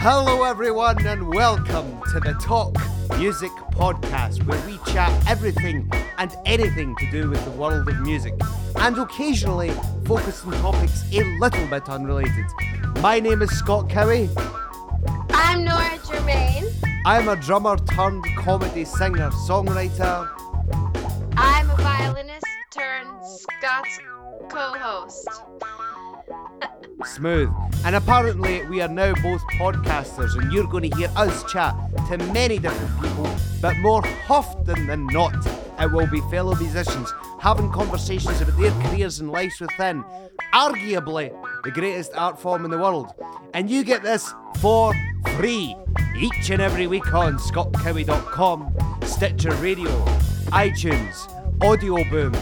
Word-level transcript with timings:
Hello, 0.00 0.44
everyone, 0.44 1.04
and 1.08 1.26
welcome 1.26 2.00
to 2.12 2.20
the 2.20 2.32
Talk 2.40 2.76
Music 3.18 3.50
Podcast, 3.72 4.46
where 4.46 4.64
we 4.64 4.78
chat 4.92 5.10
everything 5.28 5.90
and 6.18 6.36
anything 6.46 6.94
to 6.94 7.10
do 7.10 7.28
with 7.28 7.44
the 7.44 7.50
world 7.50 7.88
of 7.88 8.00
music, 8.02 8.32
and 8.76 8.96
occasionally 8.96 9.72
focus 10.04 10.44
on 10.44 10.52
topics 10.62 11.02
a 11.12 11.24
little 11.40 11.66
bit 11.66 11.88
unrelated. 11.88 12.46
My 13.00 13.18
name 13.18 13.42
is 13.42 13.50
Scott 13.50 13.88
Cowie. 13.88 14.30
I'm 15.30 15.64
Nora 15.64 15.98
Germain. 16.06 16.66
I'm 17.04 17.28
a 17.28 17.34
drummer 17.34 17.76
turned 17.76 18.24
comedy 18.36 18.84
singer 18.84 19.30
songwriter. 19.30 20.28
I'm 21.36 21.68
a 21.70 21.76
violinist 21.76 22.46
turned 22.70 23.10
Scott's 23.26 23.98
co-host. 24.48 25.28
Smooth. 27.04 27.50
And 27.84 27.96
apparently, 27.96 28.66
we 28.66 28.80
are 28.82 28.88
now 28.88 29.14
both 29.22 29.42
podcasters, 29.58 30.36
and 30.36 30.52
you're 30.52 30.66
going 30.66 30.90
to 30.90 30.96
hear 30.96 31.10
us 31.16 31.50
chat 31.50 31.74
to 32.08 32.18
many 32.32 32.58
different 32.58 33.00
people, 33.00 33.30
but 33.62 33.76
more 33.78 34.02
often 34.28 34.86
than 34.86 35.06
not, 35.06 35.34
it 35.80 35.90
will 35.90 36.06
be 36.06 36.20
fellow 36.22 36.54
musicians 36.56 37.12
having 37.38 37.70
conversations 37.70 38.40
about 38.40 38.58
their 38.58 38.72
careers 38.82 39.20
and 39.20 39.30
lives 39.30 39.60
within, 39.60 40.04
arguably 40.52 41.32
the 41.62 41.70
greatest 41.70 42.12
art 42.14 42.38
form 42.38 42.64
in 42.64 42.70
the 42.70 42.78
world. 42.78 43.12
And 43.54 43.70
you 43.70 43.84
get 43.84 44.02
this 44.02 44.34
for 44.56 44.92
free 45.36 45.76
each 46.18 46.50
and 46.50 46.60
every 46.60 46.88
week 46.88 47.14
on 47.14 47.38
scottcowie.com, 47.38 48.74
Stitcher 49.04 49.54
Radio, 49.54 49.90
iTunes, 50.46 51.32
Audio 51.62 51.96
Boom, 52.10 52.32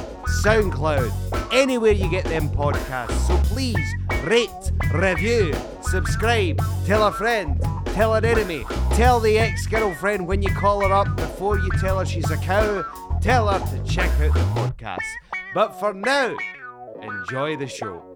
SoundCloud, 0.43 1.26
anywhere 1.53 1.93
you 1.93 2.09
get 2.11 2.25
them 2.25 2.49
podcasts. 2.49 3.27
So 3.27 3.37
please 3.45 3.95
rate, 4.25 4.51
review, 4.93 5.55
subscribe, 5.83 6.61
tell 6.87 7.07
a 7.07 7.13
friend, 7.13 7.61
tell 7.87 8.15
an 8.15 8.25
enemy, 8.25 8.65
tell 8.93 9.21
the 9.21 9.39
ex 9.39 9.67
girlfriend 9.67 10.27
when 10.27 10.43
you 10.43 10.51
call 10.51 10.81
her 10.81 10.93
up 10.93 11.17
before 11.17 11.59
you 11.59 11.71
tell 11.81 11.99
her 11.99 12.07
she's 12.07 12.31
a 12.31 12.37
cow, 12.39 12.85
tell 13.21 13.49
her 13.49 13.59
to 13.59 13.85
check 13.85 14.11
out 14.21 14.35
the 14.35 14.41
podcast. 14.61 14.99
But 15.55 15.79
for 15.81 15.95
now, 15.95 16.37
enjoy 17.01 17.57
the 17.57 17.67
show. 17.67 18.15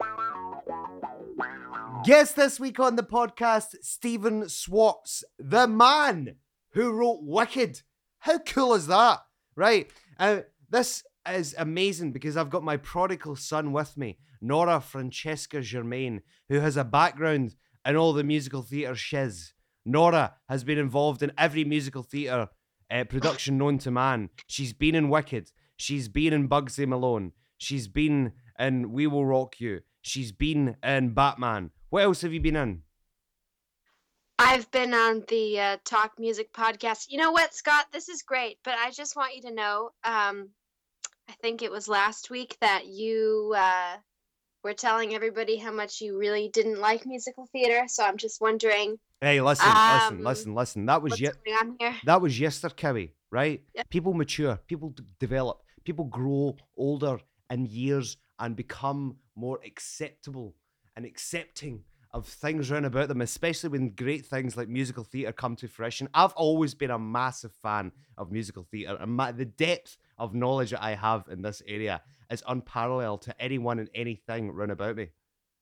Guest 2.05 2.36
this 2.36 2.58
week 2.58 2.81
on 2.81 2.97
the 2.97 3.03
podcast, 3.03 3.77
Stephen 3.83 4.48
Schwartz, 4.48 5.23
the 5.39 5.69
man 5.69 6.36
who 6.70 6.92
wrote 6.92 7.20
Wicked. 7.23 7.83
How 8.20 8.39
cool 8.39 8.75
is 8.75 8.86
that? 8.86 9.20
Right. 9.55 9.91
Uh, 10.19 10.41
this 10.70 11.03
is 11.29 11.55
amazing 11.59 12.13
because 12.13 12.37
I've 12.37 12.51
got 12.51 12.63
my 12.63 12.77
prodigal 12.77 13.37
son 13.37 13.73
with 13.73 13.97
me, 13.97 14.19
Nora 14.41 14.81
Francesca 14.81 15.61
Germain, 15.61 16.23
who 16.49 16.61
has 16.61 16.77
a 16.77 16.85
background 16.85 17.55
in 17.85 17.97
all 17.97 18.13
the 18.13 18.25
musical 18.25 18.63
theatre 18.63 18.95
shiz. 18.95 19.53
Nora 19.85 20.35
has 20.48 20.65
been 20.65 20.79
involved 20.79 21.23
in 21.23 21.33
every 21.39 21.65
musical 21.65 22.03
theatre 22.03 22.48
uh, 22.91 23.05
production 23.05 23.59
known 23.59 23.79
to 23.79 23.91
man. 23.91 24.31
She's 24.47 24.73
been 24.73 24.95
in 24.95 25.09
Wicked. 25.09 25.51
She's 25.77 26.09
been 26.09 26.33
in 26.33 26.48
Bugsy 26.48 26.87
Malone. 26.87 27.33
She's 27.57 27.89
been 27.89 28.33
in 28.59 28.93
We 28.93 29.07
Will 29.07 29.25
Rock 29.25 29.61
You. 29.61 29.81
She's 30.03 30.33
been 30.33 30.77
in 30.83 31.15
Batman. 31.15 31.71
What 31.91 32.05
else 32.05 32.23
have 32.23 32.33
you 32.33 32.41
been 32.41 32.57
in? 32.57 32.83
I've 34.39 34.71
been 34.71 34.95
on 34.95 35.25
the 35.29 35.61
uh, 35.61 35.77
Talk 35.85 36.13
Music 36.19 36.53
podcast. 36.53 37.07
You 37.11 37.19
know 37.19 37.31
what, 37.31 37.55
Scott? 37.55 37.87
This 37.93 38.09
is 38.09 38.23
great, 38.23 38.59
but 38.65 38.75
I 38.79 38.91
just 38.91 39.15
want 39.15 39.37
you 39.37 39.43
to 39.43 39.55
know. 39.55 39.91
Um, 40.03 40.51
I 41.31 41.34
think 41.42 41.62
it 41.62 41.70
was 41.70 41.86
last 41.86 42.28
week 42.28 42.56
that 42.61 42.86
you 42.89 43.55
uh, 43.56 43.97
were 44.64 44.73
telling 44.75 45.14
everybody 45.14 45.56
how 45.56 45.70
much 45.70 46.00
you 46.00 46.19
really 46.19 46.48
didn't 46.53 46.81
like 46.81 47.06
musical 47.06 47.47
theater. 47.53 47.84
So 47.86 48.05
I'm 48.05 48.17
just 48.17 48.41
wondering. 48.41 48.97
Hey, 49.20 49.41
listen, 49.41 49.69
Um, 49.69 49.95
listen, 49.95 50.25
listen, 50.25 50.55
listen. 50.56 50.86
That 50.86 51.03
was 51.03 51.12
What's 51.12 51.20
ye- 51.20 51.30
going 51.45 51.57
on 51.57 51.77
here? 51.79 51.95
that 52.05 52.20
was 52.20 52.41
yesterday, 52.41 53.13
right? 53.30 53.63
Yep. 53.77 53.91
People 53.91 54.13
mature, 54.14 54.58
people 54.67 54.89
d- 54.89 55.05
develop, 55.20 55.61
people 55.85 56.07
grow 56.07 56.57
older 56.77 57.20
in 57.48 57.67
years 57.67 58.17
and 58.41 58.57
become 58.57 59.17
more 59.36 59.61
acceptable 59.64 60.57
and 60.97 61.05
accepting 61.07 61.85
of 62.12 62.27
things 62.27 62.73
around 62.73 62.86
about 62.86 63.07
them, 63.07 63.20
especially 63.20 63.68
when 63.70 63.91
great 63.91 64.27
things 64.27 64.57
like 64.57 64.68
musical 64.68 65.05
theatre 65.05 65.30
come 65.30 65.55
to 65.55 65.68
fruition. 65.68 66.08
I've 66.12 66.33
always 66.33 66.74
been 66.74 66.91
a 66.91 66.98
massive 66.98 67.52
fan 67.62 67.92
of 68.18 68.33
musical 68.33 68.64
theatre, 68.68 68.97
and 69.01 69.12
my, 69.12 69.30
the 69.30 69.45
depth 69.45 69.97
of 70.20 70.35
knowledge 70.35 70.70
that 70.70 70.85
I 70.85 70.95
have 70.95 71.25
in 71.29 71.42
this 71.42 71.63
area 71.67 72.03
is 72.31 72.45
unparalleled 72.47 73.23
to 73.23 73.42
anyone 73.42 73.79
and 73.81 73.89
anything 73.95 74.53
round 74.53 74.70
about 74.70 74.97
me. 74.97 75.08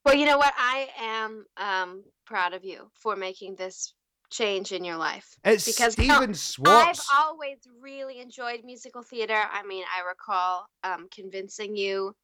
Well, 0.05 0.15
you 0.15 0.27
know 0.27 0.37
what? 0.39 0.53
I 0.57 0.89
am 0.99 1.47
um, 1.57 2.05
proud 2.27 2.53
of 2.53 2.65
you 2.65 2.91
for 2.93 3.17
making 3.17 3.57
this 3.57 3.95
change 4.31 4.73
in 4.73 4.85
your 4.85 4.97
life. 4.97 5.39
It's 5.45 5.65
Because, 5.65 5.95
Stephen 5.95 6.35
Schwartz. 6.35 7.09
I've 7.11 7.25
always 7.25 7.59
really 7.81 8.21
enjoyed 8.21 8.61
musical 8.65 9.03
theater. 9.03 9.41
I 9.51 9.63
mean, 9.67 9.85
I 9.97 10.07
recall 10.07 10.67
um, 10.85 11.09
convincing 11.11 11.77
you 11.77 12.15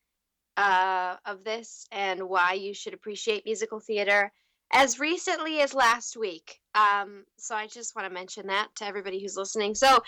uh, 0.57 1.17
of 1.25 1.45
this 1.45 1.87
and 1.91 2.25
why 2.25 2.53
you 2.53 2.75
should 2.75 2.95
appreciate 2.95 3.45
musical 3.45 3.81
theater 3.81 4.31
as 4.73 4.99
recently 4.99 5.61
as 5.61 5.75
last 5.75 6.17
week. 6.17 6.61
Um, 6.75 7.25
so 7.39 7.55
I 7.55 7.67
just 7.67 7.95
want 7.95 8.09
to 8.09 8.13
mention 8.15 8.47
that 8.49 8.69
to 8.77 8.85
everybody 8.87 9.21
who's 9.21 9.37
listening. 9.37 9.75
So 9.75 10.03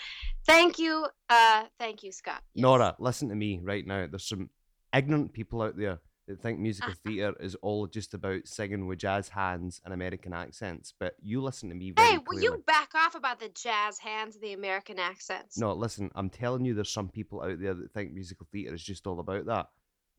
thank 0.45 0.79
you, 0.79 1.07
uh, 1.29 1.63
thank 1.79 2.03
you, 2.03 2.11
Scott. 2.11 2.41
Yes. 2.53 2.61
Nora, 2.63 2.95
listen 2.99 3.29
to 3.29 3.35
me 3.35 3.59
right 3.63 3.85
now. 3.85 4.07
There's 4.07 4.27
some 4.27 4.49
ignorant 4.93 5.33
people 5.33 5.61
out 5.61 5.77
there 5.77 5.99
that 6.27 6.41
think 6.41 6.59
musical 6.59 6.91
Uh-huh. 6.91 6.99
theatre 7.09 7.37
is 7.39 7.55
all 7.61 7.87
just 7.87 8.13
about 8.13 8.45
singing 8.45 8.85
with 8.87 8.99
jazz 8.99 9.29
hands 9.29 9.79
and 9.85 9.93
American 9.93 10.33
accents. 10.33 10.93
But 10.99 11.15
you 11.21 11.41
listen 11.41 11.69
to 11.69 11.75
me 11.75 11.91
very 11.91 12.09
Hey, 12.09 12.17
will 12.17 12.25
clearly. 12.25 12.43
you 12.43 12.63
back 12.67 12.89
off 12.95 13.15
about 13.15 13.39
the 13.39 13.47
jazz 13.49 13.97
hands 13.99 14.35
and 14.35 14.43
the 14.43 14.51
American 14.51 14.99
accents? 14.99 15.57
No, 15.57 15.71
listen, 15.71 16.11
I'm 16.15 16.29
telling 16.29 16.65
you, 16.65 16.73
there's 16.73 16.91
some 16.91 17.07
people 17.07 17.41
out 17.41 17.61
there 17.61 17.73
that 17.75 17.93
think 17.93 18.11
musical 18.11 18.45
theatre 18.51 18.75
is 18.75 18.83
just 18.83 19.07
all 19.07 19.21
about 19.21 19.45
that. 19.45 19.67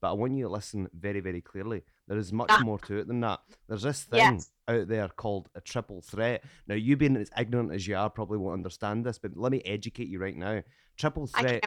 But 0.01 0.11
I 0.11 0.13
want 0.13 0.35
you 0.37 0.45
to 0.45 0.51
listen 0.51 0.89
very, 0.93 1.21
very 1.21 1.41
clearly. 1.41 1.83
There 2.07 2.17
is 2.19 2.33
much 2.33 2.51
Ah. 2.51 2.61
more 2.63 2.79
to 2.81 2.99
it 2.99 3.09
than 3.09 3.21
that. 3.21 3.41
There's 3.67 3.83
this 3.83 4.05
thing 4.05 4.19
Yes. 4.19 4.51
out 4.69 4.87
there 4.89 5.09
called 5.09 5.49
a 5.55 5.61
triple 5.61 6.01
threat. 6.03 6.45
Now, 6.67 6.77
you 6.77 6.97
being 6.97 7.17
as 7.17 7.31
ignorant 7.37 7.73
as 7.73 7.87
you 7.87 7.97
are 7.97 8.09
probably 8.09 8.39
won't 8.39 8.55
understand 8.55 9.05
this, 9.05 9.19
but 9.19 9.37
let 9.37 9.51
me 9.53 9.61
educate 9.65 10.09
you 10.09 10.21
right 10.21 10.37
now. 10.37 10.63
Triple 10.97 11.27
threat 11.27 11.65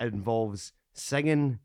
involves 0.00 0.72
singing, 0.92 1.58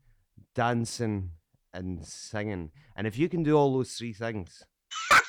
dancing, 0.54 1.30
and 1.72 2.04
singing. 2.04 2.72
And 2.96 3.06
if 3.06 3.16
you 3.16 3.28
can 3.28 3.42
do 3.44 3.56
all 3.56 3.72
those 3.74 3.94
three 3.94 4.12
things, 4.12 4.64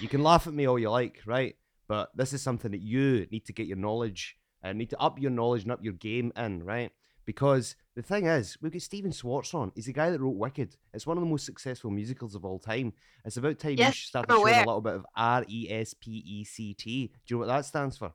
you 0.00 0.08
can 0.08 0.22
laugh 0.22 0.46
at 0.46 0.54
me 0.54 0.66
all 0.66 0.78
you 0.78 0.90
like, 0.90 1.20
right? 1.26 1.56
But 1.88 2.10
this 2.16 2.32
is 2.32 2.42
something 2.42 2.70
that 2.70 2.80
you 2.80 3.26
need 3.30 3.44
to 3.46 3.52
get 3.52 3.66
your 3.66 3.76
knowledge 3.76 4.36
and 4.62 4.78
need 4.78 4.90
to 4.90 5.00
up 5.00 5.18
your 5.20 5.30
knowledge 5.30 5.62
and 5.64 5.72
up 5.72 5.82
your 5.84 5.92
game 5.92 6.32
in, 6.36 6.62
right? 6.64 6.92
Because 7.24 7.76
the 7.96 8.02
thing 8.02 8.26
is, 8.26 8.58
we've 8.60 8.72
got 8.72 8.82
Stephen 8.82 9.12
Schwartz 9.12 9.54
on. 9.54 9.72
He's 9.74 9.86
the 9.86 9.92
guy 9.92 10.10
that 10.10 10.20
wrote 10.20 10.36
Wicked. 10.36 10.76
It's 10.92 11.06
one 11.06 11.16
of 11.16 11.22
the 11.22 11.30
most 11.30 11.46
successful 11.46 11.90
musicals 11.90 12.34
of 12.34 12.44
all 12.44 12.58
time. 12.58 12.92
It's 13.24 13.36
about 13.36 13.58
time 13.58 13.72
you 13.72 13.78
Yes, 13.78 13.94
should 13.94 14.08
start 14.08 14.26
I'm 14.28 14.36
to 14.36 14.40
show 14.42 14.54
a 14.54 14.58
little 14.58 14.80
bit 14.80 14.94
of 14.94 15.06
R 15.16 15.44
E 15.48 15.68
S 15.70 15.94
P 15.94 16.10
E 16.10 16.44
C 16.44 16.74
T. 16.74 17.06
Do 17.06 17.12
you 17.26 17.36
know 17.36 17.46
what 17.46 17.54
that 17.54 17.64
stands 17.64 17.96
for? 17.96 18.12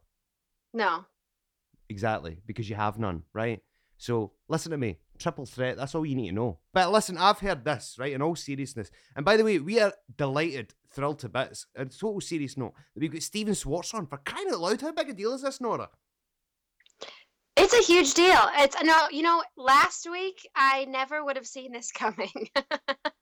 no. 0.74 1.06
Exactly, 1.92 2.38
because 2.46 2.70
you 2.70 2.76
have 2.76 3.00
none, 3.00 3.24
right? 3.34 3.64
So 3.98 4.34
listen 4.48 4.70
to 4.72 4.78
me. 4.78 5.00
Triple 5.18 5.48
threat, 5.48 5.76
that's 5.76 5.96
all 5.96 6.06
you 6.06 6.16
need 6.16 6.30
to 6.30 6.36
know. 6.36 6.60
But 6.72 6.92
listen, 6.92 7.18
I've 7.18 7.40
heard 7.40 7.66
this, 7.66 7.96
right, 7.98 8.14
in 8.14 8.22
all 8.22 8.36
seriousness. 8.36 8.92
And 9.16 9.26
by 9.26 9.36
the 9.38 9.44
way, 9.44 9.58
we 9.58 9.80
are 9.80 9.92
delighted, 10.16 10.76
thrilled 10.92 11.18
to 11.20 11.30
bits, 11.30 11.66
in 11.76 11.90
total 11.90 12.22
serious 12.22 12.56
note, 12.58 12.74
that 12.94 13.02
we've 13.02 13.12
got 13.12 13.24
Stephen 13.24 13.56
Schwartz 13.56 13.92
on 13.96 14.06
for 14.06 14.18
crying 14.18 14.50
out 14.54 14.60
loud. 14.60 14.80
How 14.82 14.92
big 14.92 15.10
a 15.10 15.14
deal 15.14 15.34
is 15.34 15.42
this, 15.42 15.60
Nora? 15.60 15.90
It's 17.62 17.74
a 17.74 17.82
huge 17.92 18.14
deal. 18.14 18.40
It's 18.58 18.76
no, 18.84 19.08
you 19.12 19.22
know, 19.22 19.44
last 19.58 20.10
week 20.10 20.48
I 20.56 20.86
never 20.86 21.24
would 21.24 21.36
have 21.36 21.46
seen 21.48 21.72
this 21.72 21.92
coming. 22.04 22.32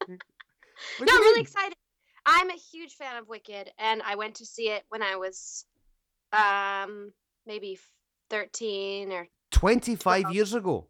No, 0.07 0.15
I'm 0.99 1.07
really 1.21 1.41
excited. 1.41 1.75
I'm 2.25 2.49
a 2.49 2.55
huge 2.71 2.93
fan 2.93 3.17
of 3.17 3.27
Wicked, 3.27 3.71
and 3.79 4.01
I 4.05 4.15
went 4.15 4.35
to 4.35 4.45
see 4.45 4.69
it 4.69 4.83
when 4.89 5.01
I 5.01 5.15
was, 5.15 5.65
um, 6.33 7.13
maybe 7.45 7.79
13 8.29 9.11
or 9.11 9.27
25 9.51 10.23
Well- 10.25 10.33
years 10.33 10.53
ago. 10.53 10.87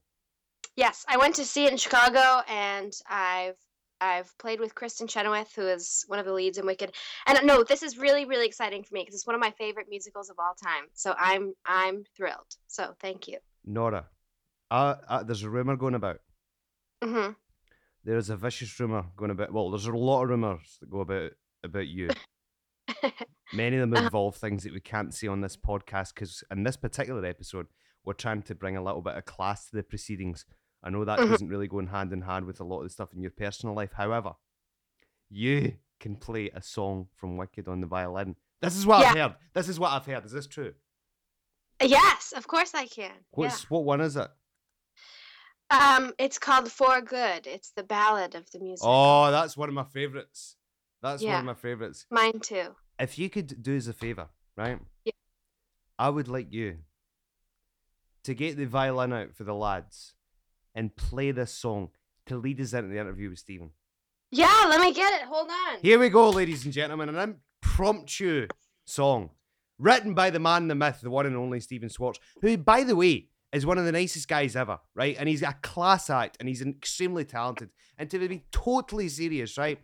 yes, 0.76 1.06
I 1.08 1.18
went 1.18 1.36
to 1.36 1.46
see 1.46 1.66
it 1.66 1.72
in 1.72 1.78
Chicago, 1.78 2.42
and 2.50 2.92
I've 3.10 3.56
I've 4.00 4.38
played 4.38 4.60
with 4.60 4.76
Kristin 4.76 5.10
Chenoweth, 5.10 5.54
who 5.56 5.68
is 5.68 6.04
one 6.08 6.20
of 6.20 6.26
the 6.26 6.34
leads 6.34 6.58
in 6.58 6.66
Wicked. 6.66 6.94
And 7.26 7.40
no, 7.46 7.64
this 7.64 7.84
is 7.84 7.98
really 7.98 8.26
really 8.26 8.46
exciting 8.46 8.84
for 8.84 8.94
me 8.94 9.02
because 9.02 9.16
it's 9.16 9.28
one 9.28 9.36
of 9.36 9.42
my 9.42 9.52
favorite 9.52 9.88
musicals 9.90 10.30
of 10.30 10.38
all 10.40 10.54
time. 10.62 10.86
So 10.94 11.16
I'm 11.18 11.54
I'm 11.66 12.04
thrilled. 12.16 12.56
So 12.68 12.94
thank 13.02 13.28
you. 13.28 13.40
Nora, 13.66 14.06
uh, 14.72 14.96
uh, 15.08 15.24
there's 15.24 15.44
a 15.44 15.50
rumour 15.50 15.76
going 15.76 15.96
about. 15.96 16.20
hmm 17.04 17.32
There's 18.04 18.30
a 18.30 18.38
vicious 18.38 18.80
rumour 18.80 19.06
going 19.16 19.32
about. 19.32 19.52
Well, 19.52 19.70
there's 19.72 19.86
a 19.88 19.92
lot 19.92 20.24
of 20.24 20.30
rumours 20.30 20.78
that 20.80 20.90
go 20.90 21.02
about 21.02 21.32
about 21.64 21.88
you. 21.88 22.10
Many 23.52 23.78
of 23.78 23.82
them 23.82 23.94
Uh-huh. 23.94 24.04
involve 24.06 24.36
things 24.36 24.64
that 24.64 24.74
we 24.74 24.80
can't 24.82 25.14
see 25.14 25.28
on 25.28 25.42
this 25.42 25.56
podcast 25.58 26.14
because 26.14 26.44
in 26.52 26.64
this 26.64 26.78
particular 26.78 27.26
episode, 27.26 27.68
we're 28.04 28.14
trying 28.14 28.42
to 28.44 28.56
bring 28.56 28.76
a 28.78 28.84
little 28.84 29.02
bit 29.02 29.16
of 29.16 29.26
class 29.26 29.70
to 29.70 29.76
the 29.78 29.84
proceedings. 29.84 30.46
I 30.84 30.90
know 30.90 31.04
that 31.06 31.20
Mhm. 31.20 31.30
doesn't 31.30 31.48
really 31.50 31.68
go 31.68 31.80
in 31.80 31.88
hand 31.88 32.14
in 32.14 32.22
hand 32.22 32.46
with 32.46 32.60
a 32.60 32.64
lot 32.64 32.80
of 32.80 32.84
the 32.86 32.90
stuff 32.90 33.14
in 33.14 33.22
your 33.22 33.32
personal 33.32 33.76
life. 33.76 33.94
However, 33.94 34.36
you 35.30 35.78
can 36.00 36.16
play 36.16 36.50
a 36.52 36.62
song 36.62 37.10
from 37.16 37.38
Wicked 37.38 37.68
on 37.68 37.82
the 37.82 37.88
violin. 37.88 38.36
This 38.62 38.76
is 38.76 38.86
what 38.86 39.06
I've 39.06 39.16
heard. 39.18 39.36
This 39.54 39.68
is 39.70 39.80
what 39.80 39.92
I've 39.92 40.06
heard. 40.06 40.26
Is 40.26 40.32
this 40.32 40.48
true? 40.48 40.74
Yes, 41.82 42.34
of 42.36 42.48
course 42.48 42.74
I 42.74 42.88
can. 42.88 43.26
What's 43.32 43.70
what 43.70 43.84
one 43.84 44.02
is 44.02 44.16
it? 44.16 44.30
Um, 45.70 46.14
it's 46.18 46.40
called 46.40 46.72
For 46.72 47.02
Good. 47.02 47.46
It's 47.46 47.72
the 47.72 47.84
ballad 47.84 48.36
of 48.36 48.50
the 48.52 48.60
music. 48.60 48.84
Oh, 48.88 49.32
that's 49.32 49.58
one 49.58 49.70
of 49.70 49.76
my 49.76 49.84
favorites. 49.84 50.56
That's 51.02 51.22
one 51.24 51.36
of 51.36 51.46
my 51.46 51.54
favorites. 51.54 52.06
Mine 52.10 52.40
too. 52.40 52.76
If 53.00 53.20
you 53.20 53.30
could 53.30 53.62
do 53.62 53.78
us 53.78 53.88
a 53.88 53.94
favor, 53.94 54.30
right? 54.56 54.80
Yeah. 55.04 55.12
I 56.00 56.10
would 56.10 56.28
like 56.28 56.52
you 56.52 56.80
to 58.24 58.34
get 58.34 58.58
the 58.58 58.66
violin 58.66 59.14
out 59.14 59.36
for 59.36 59.44
the 59.44 59.54
lads 59.54 60.16
and 60.78 60.96
play 60.96 61.32
this 61.32 61.52
song 61.52 61.90
to 62.28 62.38
lead 62.38 62.62
us 62.62 62.72
into 62.72 62.90
the 62.90 63.00
interview 63.00 63.30
with 63.30 63.40
Stephen. 63.40 63.72
Yeah, 64.32 64.66
let 64.70 64.80
me 64.80 64.94
get 64.94 65.12
it. 65.22 65.28
Hold 65.28 65.50
on. 65.50 65.80
Here 65.82 65.98
we 65.98 66.10
go, 66.10 66.30
ladies 66.30 66.64
and 66.66 66.74
gentlemen, 66.74 67.10
an 67.10 67.18
impromptu 67.64 68.48
song 68.86 69.32
written 69.80 70.14
by 70.14 70.30
the 70.30 70.40
man, 70.40 70.68
the 70.68 70.76
myth, 70.76 71.00
the 71.02 71.10
one 71.10 71.26
and 71.26 71.36
only 71.36 71.60
Stephen 71.60 71.90
Schwartz, 71.90 72.20
who, 72.42 72.58
by 72.58 72.84
the 72.84 72.96
way, 72.96 73.30
is 73.52 73.66
one 73.66 73.78
of 73.78 73.86
the 73.86 73.92
nicest 73.92 74.28
guys 74.28 74.56
ever, 74.56 74.80
right? 74.94 75.16
And 75.18 75.28
he's 75.28 75.42
a 75.42 75.56
class 75.64 76.10
act 76.10 76.38
and 76.40 76.48
he's 76.48 76.62
extremely 76.62 77.26
talented. 77.26 77.70
And 77.98 78.10
to 78.12 78.20
be 78.20 78.44
totally 78.52 79.10
serious, 79.10 79.58
right? 79.58 79.80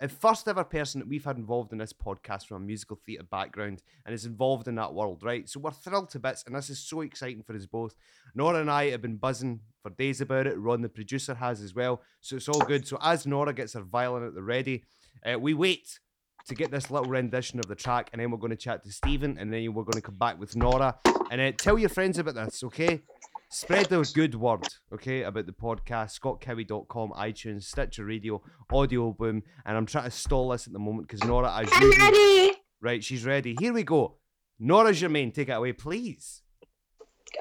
The 0.00 0.08
first 0.08 0.46
ever 0.46 0.62
person 0.62 1.00
that 1.00 1.08
we've 1.08 1.24
had 1.24 1.38
involved 1.38 1.72
in 1.72 1.78
this 1.78 1.92
podcast 1.92 2.46
from 2.46 2.62
a 2.62 2.66
musical 2.66 3.00
theatre 3.04 3.24
background 3.24 3.82
and 4.06 4.14
is 4.14 4.26
involved 4.26 4.68
in 4.68 4.76
that 4.76 4.94
world, 4.94 5.24
right? 5.24 5.48
So 5.48 5.58
we're 5.58 5.72
thrilled 5.72 6.10
to 6.10 6.20
bits, 6.20 6.44
and 6.46 6.54
this 6.54 6.70
is 6.70 6.78
so 6.78 7.00
exciting 7.00 7.42
for 7.42 7.56
us 7.56 7.66
both. 7.66 7.96
Nora 8.32 8.60
and 8.60 8.70
I 8.70 8.90
have 8.90 9.02
been 9.02 9.16
buzzing 9.16 9.58
for 9.82 9.90
days 9.90 10.20
about 10.20 10.46
it. 10.46 10.56
Ron, 10.56 10.82
the 10.82 10.88
producer, 10.88 11.34
has 11.34 11.60
as 11.60 11.74
well. 11.74 12.00
So 12.20 12.36
it's 12.36 12.48
all 12.48 12.60
good. 12.60 12.86
So 12.86 12.96
as 13.02 13.26
Nora 13.26 13.52
gets 13.52 13.72
her 13.72 13.80
violin 13.80 14.24
at 14.24 14.36
the 14.36 14.42
ready, 14.42 14.84
uh, 15.26 15.36
we 15.36 15.52
wait 15.52 15.98
to 16.46 16.54
get 16.54 16.70
this 16.70 16.92
little 16.92 17.10
rendition 17.10 17.58
of 17.58 17.66
the 17.66 17.74
track, 17.74 18.10
and 18.12 18.22
then 18.22 18.30
we're 18.30 18.38
going 18.38 18.50
to 18.50 18.56
chat 18.56 18.84
to 18.84 18.92
Stephen, 18.92 19.36
and 19.36 19.52
then 19.52 19.74
we're 19.74 19.82
going 19.82 19.94
to 19.94 20.00
come 20.00 20.14
back 20.14 20.38
with 20.38 20.54
Nora. 20.54 20.94
And 21.32 21.40
uh, 21.40 21.50
tell 21.58 21.76
your 21.76 21.88
friends 21.88 22.18
about 22.18 22.36
this, 22.36 22.62
okay? 22.62 23.02
Spread 23.50 23.86
the 23.86 24.08
good 24.14 24.34
word, 24.34 24.66
okay, 24.92 25.22
about 25.22 25.46
the 25.46 25.52
podcast. 25.52 26.18
ScottCowie.com, 26.20 27.12
iTunes, 27.12 27.62
Stitcher 27.64 28.04
Radio, 28.04 28.42
Audio 28.70 29.12
Boom. 29.12 29.42
And 29.64 29.76
I'm 29.76 29.86
trying 29.86 30.04
to 30.04 30.10
stall 30.10 30.50
this 30.50 30.66
at 30.66 30.74
the 30.74 30.78
moment 30.78 31.08
because 31.08 31.24
Nora, 31.24 31.50
as 31.56 31.68
I'm 31.72 31.82
usual, 31.82 32.06
ready. 32.06 32.52
right, 32.82 33.02
she's 33.02 33.24
ready. 33.24 33.56
Here 33.58 33.72
we 33.72 33.84
go. 33.84 34.16
Nora 34.58 34.92
Germain, 34.92 35.32
take 35.32 35.48
it 35.48 35.52
away, 35.52 35.72
please. 35.72 36.42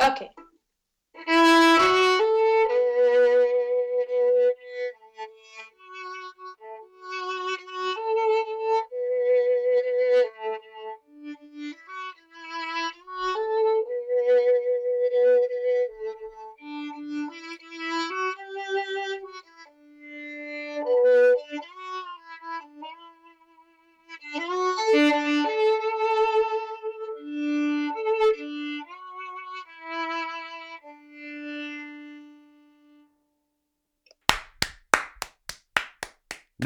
Okay. 0.01 0.29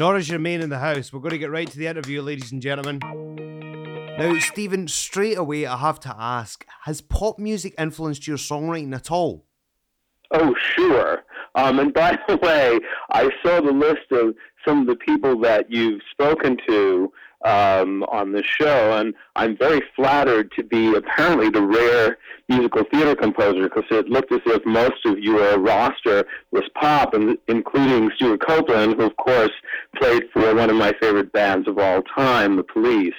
Nora 0.02 0.20
Germain 0.20 0.60
in 0.60 0.68
the 0.68 0.80
house. 0.80 1.12
We're 1.12 1.20
going 1.20 1.30
to 1.30 1.38
get 1.38 1.52
right 1.52 1.70
to 1.70 1.78
the 1.78 1.86
interview, 1.86 2.22
ladies 2.22 2.50
and 2.50 2.60
gentlemen. 2.60 2.98
Now, 4.18 4.36
Stephen, 4.40 4.88
straight 4.88 5.38
away, 5.38 5.64
I 5.64 5.76
have 5.76 6.00
to 6.00 6.12
ask 6.18 6.66
Has 6.86 7.00
pop 7.00 7.38
music 7.38 7.72
influenced 7.78 8.26
your 8.26 8.36
songwriting 8.36 8.92
at 8.96 9.12
all? 9.12 9.46
Oh, 10.32 10.56
sure. 10.74 11.22
Um, 11.54 11.78
and 11.78 11.94
by 11.94 12.18
the 12.28 12.36
way, 12.38 12.80
I 13.12 13.30
saw 13.44 13.60
the 13.60 13.70
list 13.70 14.10
of 14.10 14.34
some 14.66 14.80
of 14.80 14.86
the 14.88 14.96
people 14.96 15.38
that 15.42 15.70
you've 15.70 16.00
spoken 16.10 16.56
to 16.66 17.12
um, 17.44 18.02
on 18.04 18.32
the 18.32 18.42
show, 18.42 18.92
and 18.98 19.14
I'm 19.36 19.56
very 19.56 19.80
flattered 19.96 20.52
to 20.52 20.62
be 20.62 20.94
apparently 20.94 21.50
the 21.50 21.62
rare 21.62 22.18
musical 22.48 22.84
theater 22.90 23.14
composer 23.14 23.62
because 23.62 23.84
it 23.90 24.08
looked 24.08 24.32
as 24.32 24.40
if 24.46 24.64
most 24.66 25.04
of 25.06 25.18
your 25.18 25.58
roster 25.58 26.24
was 26.50 26.64
pop, 26.74 27.14
and 27.14 27.38
including 27.48 28.10
Stewart 28.16 28.40
Copeland, 28.46 28.94
who 28.94 29.06
of 29.06 29.16
course 29.16 29.52
played 29.96 30.24
for 30.32 30.54
one 30.54 30.70
of 30.70 30.76
my 30.76 30.92
favorite 31.00 31.32
bands 31.32 31.68
of 31.68 31.78
all 31.78 32.02
time, 32.02 32.56
The 32.56 32.64
Police. 32.64 33.14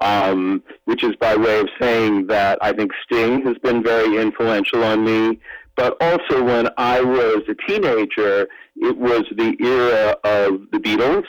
Um, 0.00 0.62
which 0.84 1.02
is 1.02 1.16
by 1.16 1.34
way 1.34 1.58
of 1.58 1.68
saying 1.80 2.28
that 2.28 2.58
I 2.62 2.72
think 2.72 2.92
Sting 3.04 3.42
has 3.44 3.56
been 3.58 3.82
very 3.82 4.20
influential 4.20 4.84
on 4.84 5.04
me. 5.04 5.40
But 5.76 5.96
also, 6.00 6.44
when 6.44 6.68
I 6.78 7.00
was 7.00 7.42
a 7.48 7.54
teenager, 7.66 8.46
it 8.76 8.96
was 8.96 9.24
the 9.36 9.56
era 9.60 10.16
of 10.22 10.60
the 10.70 10.78
Beatles 10.78 11.24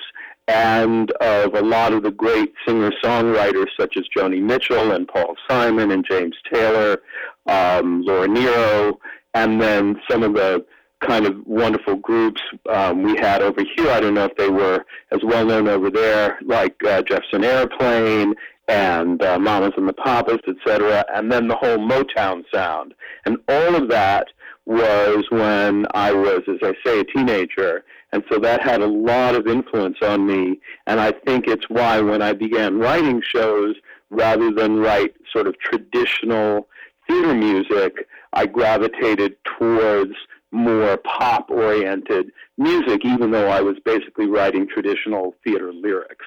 and 0.47 1.11
of 1.21 1.55
a 1.55 1.61
lot 1.61 1.93
of 1.93 2.03
the 2.03 2.11
great 2.11 2.53
singer 2.67 2.91
songwriters 3.03 3.67
such 3.79 3.97
as 3.97 4.03
Joni 4.15 4.41
Mitchell 4.41 4.91
and 4.91 5.07
Paul 5.07 5.35
Simon 5.49 5.91
and 5.91 6.05
James 6.09 6.35
Taylor, 6.51 7.01
um, 7.47 8.03
Laura 8.03 8.27
Nyro, 8.27 8.99
and 9.33 9.61
then 9.61 9.99
some 10.09 10.23
of 10.23 10.33
the 10.33 10.65
kind 11.01 11.25
of 11.25 11.35
wonderful 11.45 11.95
groups 11.95 12.41
um, 12.69 13.03
we 13.03 13.15
had 13.17 13.41
over 13.41 13.63
here. 13.75 13.89
I 13.89 13.99
don't 13.99 14.13
know 14.13 14.25
if 14.25 14.35
they 14.37 14.49
were 14.49 14.85
as 15.11 15.19
well 15.23 15.45
known 15.45 15.67
over 15.67 15.89
there, 15.89 16.39
like 16.43 16.75
uh, 16.85 17.01
Jefferson 17.01 17.43
Airplane 17.43 18.33
and 18.67 19.21
uh, 19.21 19.37
Mamas 19.37 19.73
and 19.77 19.87
the 19.87 19.93
Papas, 19.93 20.39
etc., 20.47 21.05
and 21.13 21.31
then 21.31 21.47
the 21.47 21.55
whole 21.55 21.77
Motown 21.77 22.43
sound. 22.53 22.93
And 23.25 23.37
all 23.47 23.75
of 23.75 23.89
that 23.89 24.27
was 24.65 25.25
when 25.29 25.85
I 25.93 26.11
was, 26.11 26.41
as 26.47 26.57
I 26.63 26.73
say, 26.83 26.99
a 27.01 27.03
teenager. 27.03 27.83
And 28.15 28.23
so 28.31 28.39
that 28.39 28.61
had 28.61 28.81
a 28.81 28.87
lot 28.87 29.35
of 29.35 29.45
influence 29.45 29.97
on 30.01 30.25
me. 30.25 30.61
And 30.87 31.01
I 31.01 31.11
think 31.11 31.49
it's 31.49 31.65
why 31.67 31.99
when 31.99 32.21
I 32.21 32.31
began 32.31 32.79
writing 32.79 33.21
shows, 33.21 33.75
rather 34.09 34.53
than 34.53 34.77
write 34.77 35.15
sort 35.33 35.47
of 35.47 35.59
traditional 35.59 36.69
theater 37.09 37.33
music, 37.33 38.07
I 38.31 38.45
gravitated 38.45 39.35
towards 39.59 40.13
more 40.53 40.95
pop 40.95 41.51
oriented 41.51 42.31
music, 42.57 43.03
even 43.03 43.31
though 43.31 43.49
I 43.49 43.59
was 43.59 43.75
basically 43.83 44.27
writing 44.27 44.65
traditional 44.65 45.35
theater 45.43 45.73
lyrics. 45.73 46.25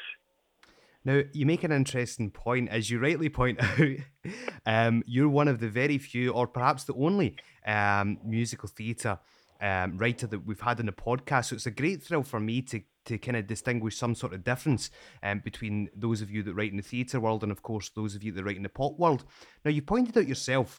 Now, 1.07 1.23
you 1.33 1.47
make 1.47 1.65
an 1.65 1.73
interesting 1.73 2.31
point, 2.31 2.69
as 2.69 2.91
you 2.91 2.99
rightly 2.99 3.31
point 3.31 3.62
out. 3.62 4.33
um, 4.67 5.03
you're 5.07 5.31
one 5.31 5.49
of 5.49 5.59
the 5.61 5.71
very 5.71 5.97
few, 5.97 6.33
or 6.33 6.47
perhaps 6.47 6.85
the 6.85 6.93
only, 6.93 7.37
um, 7.67 8.19
musical 8.23 8.69
theatre 8.69 9.21
um, 9.61 9.97
writer 9.99 10.27
that 10.27 10.47
we've 10.47 10.61
had 10.61 10.81
in 10.81 10.87
the 10.87 10.93
podcast. 10.93 11.47
So 11.47 11.57
it's 11.57 11.67
a 11.67 11.71
great 11.71 12.03
thrill 12.03 12.23
for 12.23 12.41
me 12.41 12.62
to 12.62 12.83
to 13.05 13.19
kind 13.19 13.38
of 13.38 13.47
distinguish 13.47 13.97
some 13.97 14.15
sort 14.15 14.35
of 14.35 14.45
difference 14.45 14.91
um, 15.23 15.41
between 15.43 15.88
those 15.97 16.21
of 16.21 16.31
you 16.31 16.43
that 16.43 16.55
write 16.55 16.71
in 16.71 16.77
the 16.77 16.83
theatre 16.83 17.19
world 17.19 17.43
and, 17.43 17.50
of 17.50 17.62
course, 17.62 17.88
those 17.88 18.15
of 18.15 18.23
you 18.23 18.31
that 18.33 18.45
write 18.45 18.57
in 18.57 18.62
the 18.62 18.69
pop 18.69 18.99
world. 18.99 19.25
Now, 19.65 19.71
you 19.71 19.81
pointed 19.81 20.19
out 20.19 20.29
yourself 20.29 20.79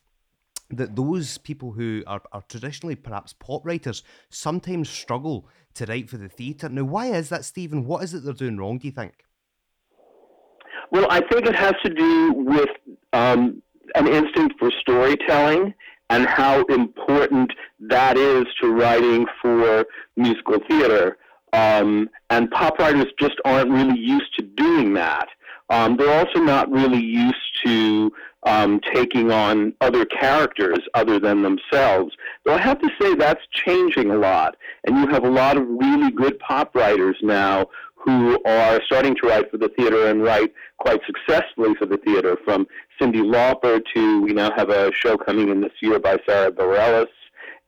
that 0.69 0.95
those 0.95 1.39
people 1.39 1.71
who 1.71 2.03
are, 2.05 2.21
are 2.31 2.43
traditionally 2.47 2.95
perhaps 2.95 3.33
pop 3.33 3.65
writers 3.65 4.03
sometimes 4.29 4.89
struggle 4.89 5.47
to 5.73 5.85
write 5.87 6.07
for 6.07 6.17
the 6.17 6.29
theatre. 6.29 6.69
Now, 6.69 6.83
why 6.83 7.07
is 7.07 7.29
that, 7.29 7.45
Stephen? 7.45 7.85
What 7.85 8.03
is 8.03 8.13
it 8.13 8.23
they're 8.23 8.33
doing 8.33 8.57
wrong, 8.57 8.77
do 8.77 8.87
you 8.87 8.93
think? 8.93 9.25
Well, 10.91 11.07
I 11.09 11.21
think 11.21 11.47
it 11.47 11.55
has 11.55 11.73
to 11.83 11.91
do 11.91 12.33
with 12.33 12.69
um, 13.13 13.63
an 13.95 14.07
instinct 14.07 14.59
for 14.59 14.69
storytelling 14.79 15.73
and 16.09 16.25
how 16.25 16.63
important 16.65 17.51
that 17.79 18.17
is 18.17 18.45
to 18.61 18.71
writing 18.71 19.25
for 19.41 19.85
musical 20.17 20.59
theater. 20.67 21.17
Um, 21.53 22.09
and 22.29 22.49
pop 22.51 22.77
writers 22.79 23.07
just 23.19 23.35
aren't 23.45 23.71
really 23.71 23.99
used 23.99 24.35
to 24.37 24.43
doing 24.43 24.93
that. 24.93 25.27
Um, 25.69 25.97
they're 25.97 26.13
also 26.13 26.39
not 26.39 26.71
really 26.71 27.01
used 27.01 27.37
to 27.65 28.11
um, 28.43 28.79
taking 28.93 29.31
on 29.31 29.73
other 29.81 30.05
characters 30.05 30.79
other 30.93 31.19
than 31.19 31.43
themselves. 31.43 32.15
Though 32.45 32.53
I 32.53 32.61
have 32.61 32.79
to 32.79 32.89
say 32.99 33.15
that's 33.15 33.41
changing 33.51 34.11
a 34.11 34.17
lot. 34.17 34.55
And 34.85 34.97
you 34.97 35.07
have 35.07 35.25
a 35.25 35.29
lot 35.29 35.57
of 35.57 35.67
really 35.67 36.11
good 36.11 36.39
pop 36.39 36.75
writers 36.75 37.17
now 37.21 37.67
who 38.03 38.41
are 38.45 38.81
starting 38.85 39.15
to 39.21 39.27
write 39.27 39.51
for 39.51 39.57
the 39.57 39.69
theater 39.77 40.07
and 40.07 40.23
write 40.23 40.53
quite 40.77 41.01
successfully 41.05 41.75
for 41.75 41.85
the 41.85 41.97
theater, 41.97 42.37
from 42.45 42.65
Cyndi 42.99 43.21
Lauper 43.21 43.81
to 43.93 44.21
we 44.21 44.33
now 44.33 44.51
have 44.55 44.69
a 44.69 44.91
show 44.93 45.17
coming 45.17 45.49
in 45.49 45.61
this 45.61 45.73
year 45.81 45.99
by 45.99 46.17
Sara 46.27 46.51
Bareilles 46.51 47.07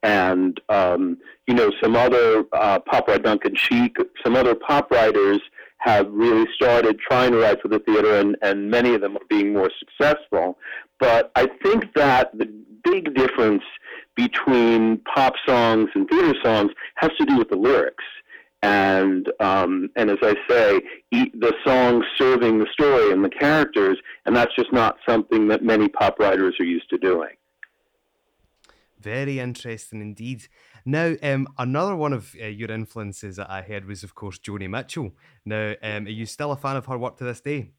and 0.04 0.60
um, 0.70 1.18
you 1.48 1.54
know 1.54 1.72
some 1.82 1.96
other 1.96 2.44
uh, 2.54 2.80
pop 2.80 3.08
writer 3.08 3.24
Duncan 3.24 3.56
Sheik, 3.56 3.96
some 4.24 4.36
other 4.36 4.56
pop 4.56 4.92
writers 4.92 5.40
have 5.80 6.08
really 6.12 6.46
started 6.54 7.00
trying 7.00 7.32
to 7.32 7.40
write 7.40 7.60
for 7.62 7.68
the 7.68 7.80
theater, 7.80 8.18
and, 8.18 8.38
and 8.44 8.70
many 8.70 8.94
of 8.94 9.02
them 9.02 9.16
are 9.18 9.26
being 9.30 9.52
more 9.52 9.72
successful. 9.80 10.58
But 11.00 11.32
I 11.36 11.48
think 11.64 11.86
that 11.96 12.38
the 12.38 12.46
big 12.84 13.16
difference 13.16 13.64
between 14.16 15.00
pop 15.16 15.34
songs 15.48 15.90
and 15.96 16.08
theater 16.08 16.36
songs 16.44 16.72
has 16.96 17.10
to 17.20 17.26
do 17.26 17.38
with 17.38 17.50
the 17.50 17.56
lyrics. 17.56 18.04
And 18.62 19.27
um, 19.39 19.89
and 19.96 20.10
as 20.10 20.18
I 20.22 20.36
say, 20.48 20.82
the 21.12 21.53
song 21.65 22.03
serving 22.18 22.60
the 22.60 22.68
story 22.72 23.12
and 23.12 23.24
the 23.24 23.30
characters, 23.30 23.98
and 24.25 24.36
that's 24.36 24.56
just 24.56 24.72
not 24.72 24.98
something 25.08 25.48
that 25.48 25.63
many 25.63 25.88
pop 25.88 26.20
writers 26.20 26.56
are 26.60 26.65
used 26.65 26.89
to 26.89 26.98
doing. 26.98 27.36
Very 29.00 29.39
interesting 29.39 30.01
indeed. 30.01 30.48
Now, 30.86 31.15
um, 31.24 31.48
another 31.58 31.96
one 31.96 32.13
of 32.13 32.36
uh, 32.41 32.46
your 32.46 32.72
influences 32.72 33.36
that 33.38 33.50
I 33.50 33.62
heard 33.62 33.86
was, 33.86 34.03
of 34.03 34.13
course, 34.13 34.38
Joni 34.38 34.70
Mitchell. 34.70 35.12
Now, 35.46 35.74
um, 35.82 36.06
are 36.06 36.10
you 36.10 36.25
still 36.25 36.51
a 36.51 36.56
fan 36.58 36.75
of 36.75 36.86
her 36.86 36.98
work 36.98 37.18
to 37.18 37.24
this 37.24 37.41
day? 37.41 37.72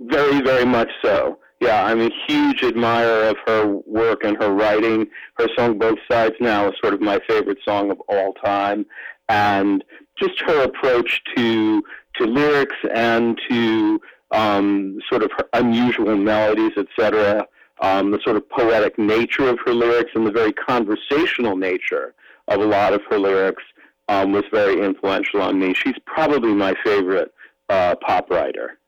Very, 0.00 0.40
very 0.40 0.64
much 0.64 0.90
so. 1.04 1.38
Yeah, 1.60 1.84
I'm 1.84 2.00
a 2.00 2.10
huge 2.26 2.64
admirer 2.64 3.28
of 3.28 3.36
her 3.46 3.66
work 3.86 4.24
and 4.24 4.36
her 4.42 4.50
writing. 4.50 5.06
Her 5.38 5.46
song 5.56 5.78
"Both 5.78 5.98
Sides" 6.10 6.34
now 6.40 6.68
is 6.68 6.74
sort 6.82 6.92
of 6.94 7.00
my 7.00 7.20
favorite 7.28 7.58
song 7.64 7.90
of 7.90 8.00
all 8.08 8.32
time, 8.44 8.84
and 9.28 9.84
just 10.18 10.40
her 10.40 10.64
approach 10.64 11.22
to 11.36 11.82
to 12.16 12.24
lyrics 12.24 12.76
and 12.92 13.40
to 13.48 14.00
um, 14.32 14.98
sort 15.08 15.22
of 15.22 15.30
unusual 15.52 16.16
melodies, 16.16 16.72
etc. 16.76 17.46
Um, 17.80 18.10
the 18.10 18.20
sort 18.22 18.36
of 18.36 18.48
poetic 18.48 18.98
nature 18.98 19.48
of 19.48 19.58
her 19.64 19.72
lyrics 19.72 20.10
and 20.14 20.26
the 20.26 20.30
very 20.30 20.52
conversational 20.52 21.56
nature 21.56 22.14
of 22.48 22.60
a 22.60 22.64
lot 22.64 22.92
of 22.92 23.00
her 23.10 23.18
lyrics 23.18 23.62
um, 24.08 24.32
was 24.32 24.44
very 24.52 24.84
influential 24.84 25.40
on 25.40 25.58
me. 25.58 25.74
She's 25.74 25.94
probably 26.06 26.54
my 26.54 26.74
favorite 26.84 27.32
uh, 27.68 27.94
pop 27.96 28.30
writer. 28.30 28.78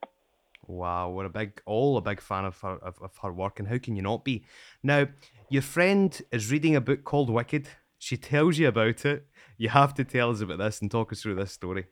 Wow, 0.67 1.11
we're 1.11 1.27
a 1.27 1.31
big, 1.31 1.61
all 1.67 1.97
a 1.97 2.01
big 2.01 2.21
fan 2.21 2.45
of 2.45 2.59
her 2.61 2.79
of, 2.79 3.01
of 3.03 3.17
her 3.23 3.33
work, 3.33 3.59
and 3.59 3.69
how 3.69 3.79
can 3.79 3.97
you 3.97 4.03
not 4.03 4.25
be? 4.25 4.45
Now, 4.83 5.09
your 5.51 5.63
friend 5.63 6.21
is 6.31 6.51
reading 6.51 6.75
a 6.75 6.81
book 6.81 7.05
called 7.05 7.31
Wicked. 7.31 7.69
She 7.99 8.17
tells 8.17 8.59
you 8.59 8.69
about 8.69 9.05
it. 9.05 9.27
You 9.57 9.69
have 9.69 9.95
to 9.95 10.05
tell 10.05 10.31
us 10.31 10.41
about 10.41 10.59
this 10.59 10.81
and 10.81 10.91
talk 10.91 11.13
us 11.13 11.23
through 11.23 11.37
this 11.37 11.53
story. 11.53 11.87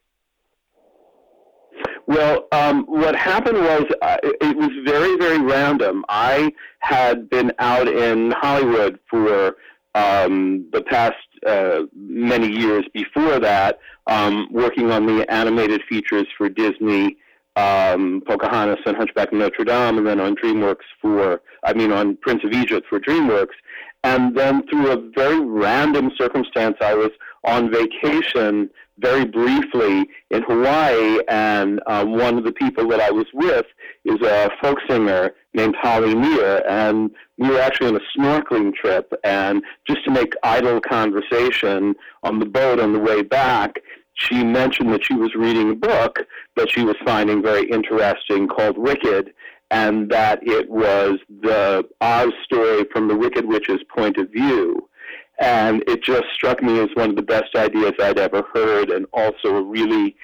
Well, 2.07 2.47
um, 2.53 2.85
what 2.87 3.15
happened 3.15 3.59
was 3.59 3.85
uh, 4.03 4.17
it 4.23 4.57
was 4.57 4.71
very, 4.85 5.17
very 5.17 5.41
random. 5.41 6.05
I 6.09 6.53
had 6.81 7.31
been 7.31 7.53
out 7.59 7.89
in 7.89 8.33
Hollywood 8.33 8.99
for 9.09 9.57
um, 9.95 10.69
the 10.73 10.83
past 10.83 11.17
uh, 11.47 11.83
many 11.95 12.49
years 12.49 12.85
before 12.93 13.39
that, 13.39 13.79
um, 14.07 14.49
working 14.51 14.91
on 14.91 15.07
the 15.07 15.31
animated 15.33 15.83
features 15.89 16.27
for 16.37 16.49
Disney, 16.49 17.17
um, 17.57 18.23
Pocahontas 18.27 18.83
and 18.87 18.97
Hunchback 18.97 19.29
of 19.33 19.39
Notre 19.39 19.65
Dame, 19.65 19.99
and 19.99 20.07
then 20.07 20.21
on 20.21 20.35
DreamWorks 20.37 20.85
for, 21.01 21.41
I 21.63 21.73
mean, 21.73 21.93
on 21.93 22.17
Prince 22.17 22.43
of 22.45 22.53
Egypt 22.53 22.87
for 22.89 22.99
DreamWorks. 23.01 23.55
And 24.05 24.37
then 24.37 24.67
through 24.69 24.91
a 24.91 25.11
very 25.15 25.41
random 25.41 26.11
circumstance, 26.19 26.77
I 26.81 26.95
was 26.95 27.11
on 27.45 27.71
vacation 27.71 28.71
very 28.99 29.25
briefly 29.25 30.09
in 30.31 30.43
Hawaii, 30.43 31.21
and 31.29 31.81
um, 31.87 32.13
one 32.13 32.39
of 32.39 32.45
the 32.45 32.53
people 32.53 32.87
that 32.89 33.01
I 33.01 33.11
was 33.11 33.27
with 33.35 33.67
is 34.05 34.21
a 34.23 34.51
folk 34.61 34.79
singer 34.89 35.33
named 35.55 35.75
Holly 35.81 36.15
Near, 36.15 36.63
and 36.69 37.11
we 37.39 37.49
were 37.49 37.59
actually 37.59 37.89
on 37.89 37.97
a 37.97 38.19
snorkeling 38.19 38.75
trip, 38.75 39.13
and 39.25 39.63
just 39.87 40.05
to 40.05 40.11
make 40.11 40.35
idle 40.43 40.81
conversation 40.81 41.95
on 42.23 42.39
the 42.39 42.47
boat 42.47 42.79
on 42.79 42.93
the 42.93 42.99
way 42.99 43.23
back, 43.23 43.77
she 44.15 44.45
mentioned 44.45 44.93
that 44.93 45.05
she 45.05 45.15
was 45.15 45.35
reading 45.35 45.71
a 45.71 45.75
book 45.75 46.21
that 46.57 46.71
she 46.71 46.85
was 46.85 46.97
finding 47.05 47.43
very 47.43 47.69
interesting 47.71 48.47
called 48.47 48.79
Wicked, 48.79 49.33
and 49.71 50.11
that 50.11 50.41
it 50.43 50.69
was 50.69 51.19
the 51.41 51.83
Oz 52.01 52.31
story 52.45 52.85
from 52.93 53.09
the 53.09 53.17
Wicked 53.17 53.47
Witch's 53.47 53.81
point 53.95 54.19
of 54.19 54.31
view. 54.31 54.89
And 55.43 55.83
it 55.89 56.05
just 56.05 56.27
struck 56.33 56.63
me 56.63 56.79
as 56.79 56.89
one 56.95 57.11
of 57.11 57.17
the 57.17 57.23
best 57.23 57.57
ideas 57.57 57.95
I'd 58.01 58.19
ever 58.19 58.45
heard, 58.55 58.91
and 58.91 59.07
also 59.13 59.57
a 59.57 59.63
really 59.63 60.15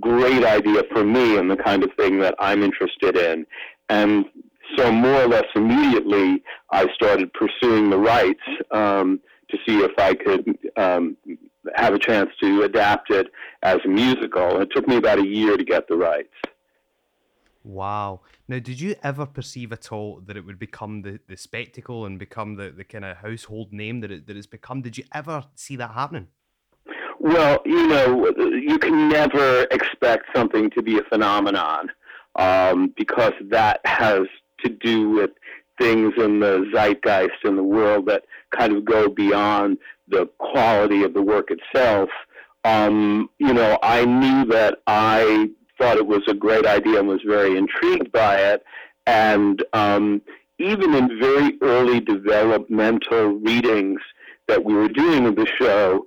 great 0.00 0.44
idea 0.44 0.84
for 0.92 1.04
me 1.04 1.36
and 1.36 1.50
the 1.50 1.56
kind 1.56 1.82
of 1.82 1.90
thing 1.98 2.20
that 2.20 2.36
I'm 2.38 2.62
interested 2.62 3.16
in. 3.16 3.46
And 3.88 4.26
so, 4.76 4.92
more 4.92 5.22
or 5.22 5.26
less 5.26 5.46
immediately, 5.56 6.44
I 6.70 6.86
started 6.94 7.32
pursuing 7.32 7.90
the 7.90 7.98
rights 7.98 8.44
um, 8.70 9.18
to 9.50 9.58
see 9.66 9.78
if 9.78 9.90
I 9.98 10.14
could 10.14 10.56
um, 10.76 11.16
have 11.74 11.94
a 11.94 11.98
chance 11.98 12.30
to 12.40 12.62
adapt 12.62 13.10
it 13.10 13.26
as 13.64 13.78
a 13.84 13.88
musical. 13.88 14.60
It 14.60 14.68
took 14.72 14.86
me 14.86 14.96
about 14.98 15.18
a 15.18 15.26
year 15.26 15.56
to 15.56 15.64
get 15.64 15.88
the 15.88 15.96
rights. 15.96 16.30
Wow. 17.64 18.20
Now, 18.46 18.58
did 18.58 18.78
you 18.78 18.94
ever 19.02 19.24
perceive 19.24 19.72
at 19.72 19.90
all 19.90 20.20
that 20.26 20.36
it 20.36 20.44
would 20.44 20.58
become 20.58 21.00
the, 21.00 21.18
the 21.26 21.36
spectacle 21.36 22.04
and 22.04 22.18
become 22.18 22.56
the, 22.56 22.70
the 22.70 22.84
kind 22.84 23.06
of 23.06 23.16
household 23.16 23.72
name 23.72 24.00
that, 24.00 24.10
it, 24.10 24.26
that 24.26 24.36
it's 24.36 24.46
become? 24.46 24.82
Did 24.82 24.98
you 24.98 25.04
ever 25.12 25.44
see 25.54 25.74
that 25.76 25.92
happening? 25.92 26.28
Well, 27.18 27.62
you 27.64 27.86
know, 27.86 28.30
you 28.36 28.78
can 28.78 29.08
never 29.08 29.62
expect 29.70 30.26
something 30.36 30.68
to 30.70 30.82
be 30.82 30.98
a 30.98 31.02
phenomenon 31.04 31.88
um, 32.36 32.92
because 32.98 33.32
that 33.48 33.80
has 33.86 34.26
to 34.62 34.68
do 34.68 35.08
with 35.08 35.30
things 35.80 36.12
in 36.18 36.40
the 36.40 36.70
zeitgeist 36.74 37.44
in 37.44 37.56
the 37.56 37.62
world 37.62 38.06
that 38.06 38.24
kind 38.54 38.76
of 38.76 38.84
go 38.84 39.08
beyond 39.08 39.78
the 40.08 40.26
quality 40.38 41.02
of 41.02 41.14
the 41.14 41.22
work 41.22 41.48
itself. 41.50 42.10
Um, 42.64 43.30
you 43.38 43.54
know, 43.54 43.78
I 43.82 44.04
knew 44.04 44.44
that 44.50 44.78
I 44.86 45.48
thought 45.84 45.98
it 45.98 46.06
was 46.06 46.22
a 46.28 46.34
great 46.34 46.64
idea 46.64 46.98
and 46.98 47.08
was 47.08 47.20
very 47.26 47.58
intrigued 47.58 48.10
by 48.10 48.36
it. 48.36 48.64
And 49.06 49.62
um, 49.74 50.22
even 50.58 50.94
in 50.94 51.20
very 51.20 51.58
early 51.60 52.00
developmental 52.00 53.26
readings 53.34 54.00
that 54.48 54.64
we 54.64 54.72
were 54.72 54.88
doing 54.88 55.26
of 55.26 55.36
the 55.36 55.46
show, 55.58 56.06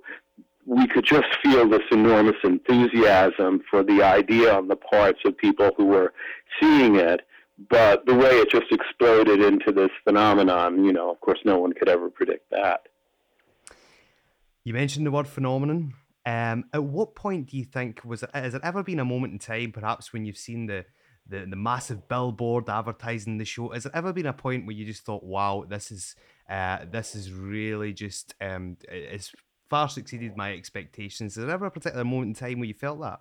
we 0.66 0.88
could 0.88 1.04
just 1.04 1.28
feel 1.44 1.68
this 1.68 1.84
enormous 1.92 2.34
enthusiasm 2.42 3.62
for 3.70 3.84
the 3.84 4.02
idea 4.02 4.52
on 4.52 4.66
the 4.66 4.74
parts 4.74 5.20
of 5.24 5.38
people 5.38 5.70
who 5.76 5.86
were 5.86 6.12
seeing 6.60 6.96
it. 6.96 7.20
But 7.70 8.04
the 8.06 8.16
way 8.16 8.30
it 8.30 8.50
just 8.50 8.72
exploded 8.72 9.40
into 9.40 9.70
this 9.70 9.90
phenomenon, 10.02 10.84
you 10.84 10.92
know, 10.92 11.08
of 11.08 11.20
course, 11.20 11.38
no 11.44 11.58
one 11.58 11.72
could 11.72 11.88
ever 11.88 12.10
predict 12.10 12.50
that. 12.50 12.88
You 14.64 14.74
mentioned 14.74 15.06
the 15.06 15.12
word 15.12 15.28
phenomenon. 15.28 15.94
Um, 16.26 16.64
at 16.72 16.82
what 16.82 17.14
point 17.14 17.50
do 17.50 17.56
you 17.56 17.64
think 17.64 18.04
was 18.04 18.24
has 18.34 18.54
it 18.54 18.60
ever 18.62 18.82
been 18.82 18.98
a 18.98 19.04
moment 19.04 19.32
in 19.32 19.38
time, 19.38 19.72
perhaps 19.72 20.12
when 20.12 20.24
you've 20.24 20.36
seen 20.36 20.66
the, 20.66 20.84
the 21.26 21.46
the 21.46 21.56
massive 21.56 22.08
billboard 22.08 22.68
advertising 22.68 23.38
the 23.38 23.44
show? 23.44 23.70
Has 23.70 23.86
it 23.86 23.92
ever 23.94 24.12
been 24.12 24.26
a 24.26 24.32
point 24.32 24.66
where 24.66 24.76
you 24.76 24.84
just 24.84 25.04
thought, 25.04 25.24
"Wow, 25.24 25.64
this 25.68 25.90
is 25.90 26.16
uh, 26.50 26.78
this 26.90 27.14
is 27.14 27.32
really 27.32 27.92
just 27.92 28.34
um, 28.40 28.76
it's 28.88 29.32
far 29.70 29.88
succeeded 29.88 30.36
my 30.36 30.52
expectations"? 30.52 31.36
Is 31.36 31.44
there 31.44 31.54
ever 31.54 31.66
a 31.66 31.70
particular 31.70 32.04
moment 32.04 32.28
in 32.28 32.34
time 32.34 32.58
where 32.58 32.68
you 32.68 32.74
felt 32.74 33.00
that? 33.00 33.20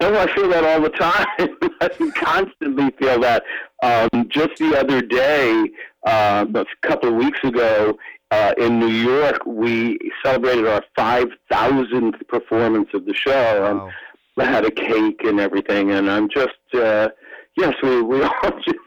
Oh, 0.00 0.18
I 0.18 0.34
feel 0.34 0.48
that 0.50 0.64
all 0.64 0.80
the 0.82 0.90
time. 0.90 1.26
I 1.80 2.10
constantly 2.14 2.90
feel 2.98 3.20
that. 3.20 3.44
Um, 3.82 4.28
just 4.28 4.56
the 4.56 4.76
other 4.78 5.00
day, 5.00 5.70
uh, 6.04 6.44
a 6.52 6.66
couple 6.86 7.10
of 7.10 7.14
weeks 7.14 7.38
ago, 7.44 7.96
uh, 8.34 8.52
in 8.58 8.80
New 8.80 8.88
York, 8.88 9.46
we 9.46 9.98
celebrated 10.24 10.66
our 10.66 10.82
5,000th 10.98 12.26
performance 12.26 12.88
of 12.92 13.04
the 13.06 13.14
show. 13.14 13.62
Wow. 13.62 13.86
Um, 13.86 14.44
had 14.44 14.64
a 14.64 14.70
cake 14.70 15.20
and 15.22 15.38
everything, 15.38 15.92
and 15.92 16.10
I'm 16.10 16.28
just, 16.28 16.58
uh, 16.74 17.10
yes, 17.56 17.74
we, 17.82 18.02
we 18.02 18.22
all 18.42 18.60
just 18.64 18.78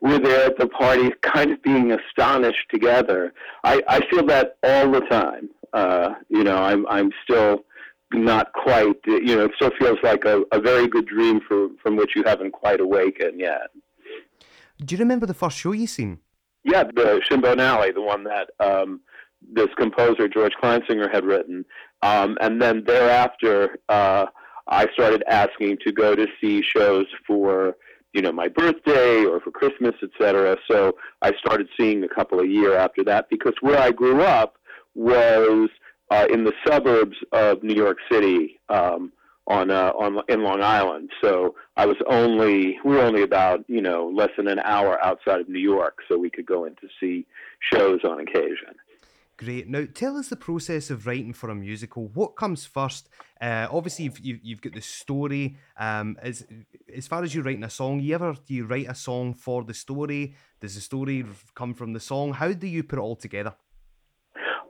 were 0.00 0.18
there 0.18 0.46
at 0.46 0.58
the 0.58 0.66
party, 0.66 1.10
kind 1.20 1.50
of 1.50 1.62
being 1.62 1.92
astonished 1.92 2.66
together. 2.70 3.34
I, 3.62 3.82
I 3.86 4.00
feel 4.08 4.24
that 4.26 4.56
all 4.62 4.90
the 4.90 5.00
time. 5.00 5.50
Uh, 5.74 6.14
you 6.30 6.42
know, 6.42 6.56
I'm, 6.56 6.86
I'm 6.86 7.12
still 7.22 7.64
not 8.12 8.52
quite, 8.54 8.96
you 9.06 9.36
know, 9.36 9.44
it 9.44 9.52
still 9.56 9.72
feels 9.78 9.98
like 10.02 10.24
a, 10.24 10.42
a 10.52 10.60
very 10.60 10.88
good 10.88 11.06
dream 11.06 11.40
for, 11.46 11.68
from 11.82 11.96
which 11.96 12.12
you 12.16 12.22
haven't 12.24 12.52
quite 12.52 12.80
awakened 12.80 13.38
yet. 13.38 13.68
Do 14.82 14.94
you 14.94 14.98
remember 14.98 15.26
the 15.26 15.34
first 15.34 15.58
show 15.58 15.72
you 15.72 15.86
seen? 15.86 16.20
Yeah, 16.64 16.84
the 16.84 17.20
Shinbone 17.28 17.60
Alley, 17.60 17.90
the 17.92 18.02
one 18.02 18.24
that 18.24 18.50
um, 18.60 19.00
this 19.52 19.68
composer 19.78 20.28
George 20.28 20.52
Kleinsinger 20.62 21.12
had 21.12 21.24
written, 21.24 21.64
um, 22.02 22.36
and 22.40 22.60
then 22.60 22.84
thereafter, 22.86 23.78
uh, 23.88 24.26
I 24.68 24.86
started 24.92 25.24
asking 25.28 25.78
to 25.84 25.92
go 25.92 26.14
to 26.14 26.26
see 26.40 26.62
shows 26.62 27.06
for 27.26 27.76
you 28.12 28.22
know 28.22 28.32
my 28.32 28.48
birthday 28.48 29.24
or 29.24 29.40
for 29.40 29.50
Christmas, 29.50 29.94
etc. 30.02 30.56
So 30.70 30.96
I 31.22 31.32
started 31.38 31.68
seeing 31.78 32.04
a 32.04 32.08
couple 32.08 32.40
a 32.40 32.46
year 32.46 32.76
after 32.76 33.02
that 33.04 33.28
because 33.30 33.54
where 33.60 33.78
I 33.78 33.90
grew 33.90 34.22
up 34.22 34.56
was 34.94 35.68
uh, 36.10 36.26
in 36.30 36.44
the 36.44 36.52
suburbs 36.66 37.16
of 37.32 37.62
New 37.62 37.74
York 37.74 37.98
City. 38.10 38.60
Um, 38.68 39.12
on 39.50 39.70
uh, 39.70 39.92
on 39.98 40.22
in 40.28 40.42
Long 40.42 40.62
Island. 40.62 41.10
So 41.20 41.56
I 41.76 41.84
was 41.84 41.96
only 42.06 42.78
we 42.84 42.94
were 42.94 43.02
only 43.02 43.22
about 43.22 43.64
you 43.68 43.82
know 43.82 44.10
less 44.14 44.30
than 44.36 44.48
an 44.48 44.60
hour 44.60 45.04
outside 45.04 45.40
of 45.40 45.48
New 45.48 45.58
York, 45.58 45.98
so 46.08 46.16
we 46.16 46.30
could 46.30 46.46
go 46.46 46.64
in 46.64 46.76
to 46.76 46.88
see 47.00 47.26
shows 47.72 48.00
on 48.04 48.20
occasion. 48.20 48.74
Great. 49.36 49.68
Now, 49.68 49.86
tell 49.92 50.18
us 50.18 50.28
the 50.28 50.36
process 50.36 50.90
of 50.90 51.06
writing 51.06 51.32
for 51.32 51.48
a 51.48 51.54
musical. 51.54 52.08
What 52.08 52.36
comes 52.36 52.66
first? 52.66 53.08
Uh, 53.40 53.66
obviously, 53.70 54.04
you've, 54.20 54.40
you've, 54.42 54.60
got 54.60 54.74
the 54.74 54.82
story. 54.82 55.56
Um, 55.78 56.18
as 56.20 56.46
as 56.94 57.08
far 57.08 57.24
as 57.24 57.34
you 57.34 57.42
writing 57.42 57.64
a 57.64 57.70
song, 57.70 58.00
you 58.00 58.14
ever 58.14 58.34
do 58.46 58.54
you 58.54 58.66
write 58.66 58.88
a 58.88 58.94
song 58.94 59.34
for 59.34 59.64
the 59.64 59.74
story? 59.74 60.36
Does 60.60 60.74
the 60.74 60.82
story 60.82 61.24
come 61.54 61.74
from 61.74 61.94
the 61.94 62.00
song? 62.00 62.34
How 62.34 62.52
do 62.52 62.66
you 62.66 62.82
put 62.82 62.98
it 62.98 63.02
all 63.02 63.16
together? 63.16 63.54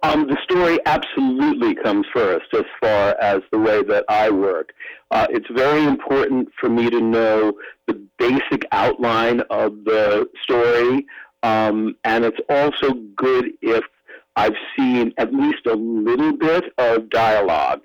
Um, 0.02 0.26
the 0.26 0.38
story 0.42 0.78
absolutely 0.87 1.75
comes 1.75 2.07
first 2.14 2.47
as 2.54 2.64
far 2.80 3.16
as 3.21 3.40
the 3.52 3.59
way 3.59 3.83
that 3.83 4.04
I 4.09 4.30
work. 4.30 4.73
Uh, 5.11 5.26
it's 5.28 5.49
very 5.54 5.85
important 5.85 6.49
for 6.59 6.71
me 6.71 6.88
to 6.88 7.00
know 7.00 7.52
the 7.87 8.00
basic 8.19 8.64
outline 8.73 9.40
of 9.50 9.85
the 9.85 10.26
story, 10.42 11.07
um, 11.42 11.97
and 12.04 12.25
it's 12.25 12.40
also 12.49 12.95
good 13.14 13.50
if 13.61 13.85
I've 14.37 14.57
seen 14.78 15.12
at 15.19 15.35
least 15.35 15.66
a 15.66 15.75
little 15.75 16.35
bit 16.35 16.64
of 16.78 17.11
dialogue 17.11 17.83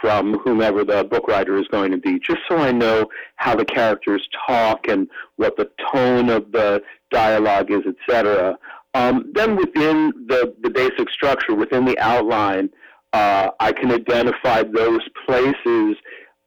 from 0.00 0.34
whomever 0.44 0.84
the 0.84 1.02
book 1.02 1.26
writer 1.26 1.58
is 1.58 1.66
going 1.68 1.90
to 1.90 1.98
be, 1.98 2.20
just 2.20 2.38
so 2.48 2.56
I 2.56 2.70
know 2.70 3.06
how 3.34 3.56
the 3.56 3.64
characters 3.64 4.28
talk 4.46 4.86
and 4.86 5.08
what 5.36 5.56
the 5.56 5.68
tone 5.92 6.30
of 6.30 6.52
the 6.52 6.82
dialogue 7.10 7.72
is, 7.72 7.82
etc. 7.84 8.56
Um, 8.98 9.30
then 9.32 9.54
within 9.54 10.12
the, 10.26 10.54
the 10.60 10.70
basic 10.70 11.08
structure, 11.10 11.54
within 11.54 11.84
the 11.84 11.96
outline, 12.00 12.68
uh, 13.12 13.50
I 13.60 13.70
can 13.70 13.92
identify 13.92 14.64
those 14.64 15.00
places 15.24 15.96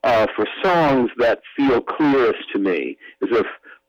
uh, 0.03 0.27
for 0.35 0.45
songs 0.61 1.09
that 1.17 1.39
feel 1.55 1.79
clearest 1.79 2.43
to 2.51 2.59
me, 2.59 2.97
as 3.23 3.29
if 3.31 3.45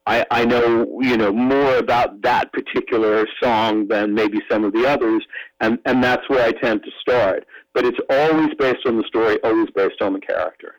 I, 0.07 0.25
I 0.31 0.45
know 0.45 1.00
you 1.00 1.16
know 1.16 1.33
more 1.33 1.76
about 1.76 2.23
that 2.23 2.52
particular 2.52 3.26
song 3.42 3.88
than 3.88 4.14
maybe 4.14 4.38
some 4.49 4.62
of 4.62 4.73
the 4.73 4.87
others, 4.87 5.25
and, 5.61 5.81
and 5.85 6.02
that's 6.02 6.28
where 6.28 6.47
I 6.47 6.52
tend 6.52 6.85
to 6.85 6.90
start. 7.00 7.45
But 7.75 7.85
it's 7.85 7.99
always 8.09 8.50
based 8.61 8.87
on 8.87 8.97
the 8.97 9.04
story, 9.09 9.38
always 9.42 9.71
based 9.75 10.00
on 10.00 10.12
the 10.12 10.21
character. 10.21 10.76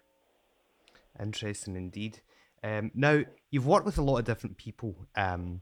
Interesting 1.20 1.76
indeed. 1.76 2.22
Um, 2.64 2.92
now 2.96 3.24
you've 3.52 3.68
worked 3.68 3.86
with 3.86 3.98
a 3.98 4.04
lot 4.04 4.20
of 4.20 4.26
different 4.26 4.56
people. 4.56 4.96
Um, 5.18 5.62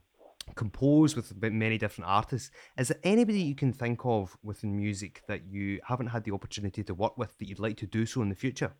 compose 0.54 1.16
with 1.16 1.32
many 1.40 1.78
different 1.78 2.10
artists. 2.10 2.50
Is 2.76 2.88
there 2.88 2.98
anybody 3.04 3.40
you 3.40 3.54
can 3.54 3.72
think 3.72 4.00
of 4.04 4.36
within 4.42 4.76
music 4.76 5.22
that 5.28 5.46
you 5.46 5.80
haven't 5.86 6.08
had 6.08 6.24
the 6.24 6.32
opportunity 6.32 6.82
to 6.84 6.94
work 6.94 7.16
with 7.16 7.36
that 7.38 7.48
you'd 7.48 7.58
like 7.58 7.76
to 7.78 7.86
do 7.86 8.06
so 8.06 8.22
in 8.22 8.28
the 8.28 8.34
future? 8.34 8.72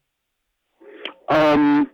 Um, 1.29 1.91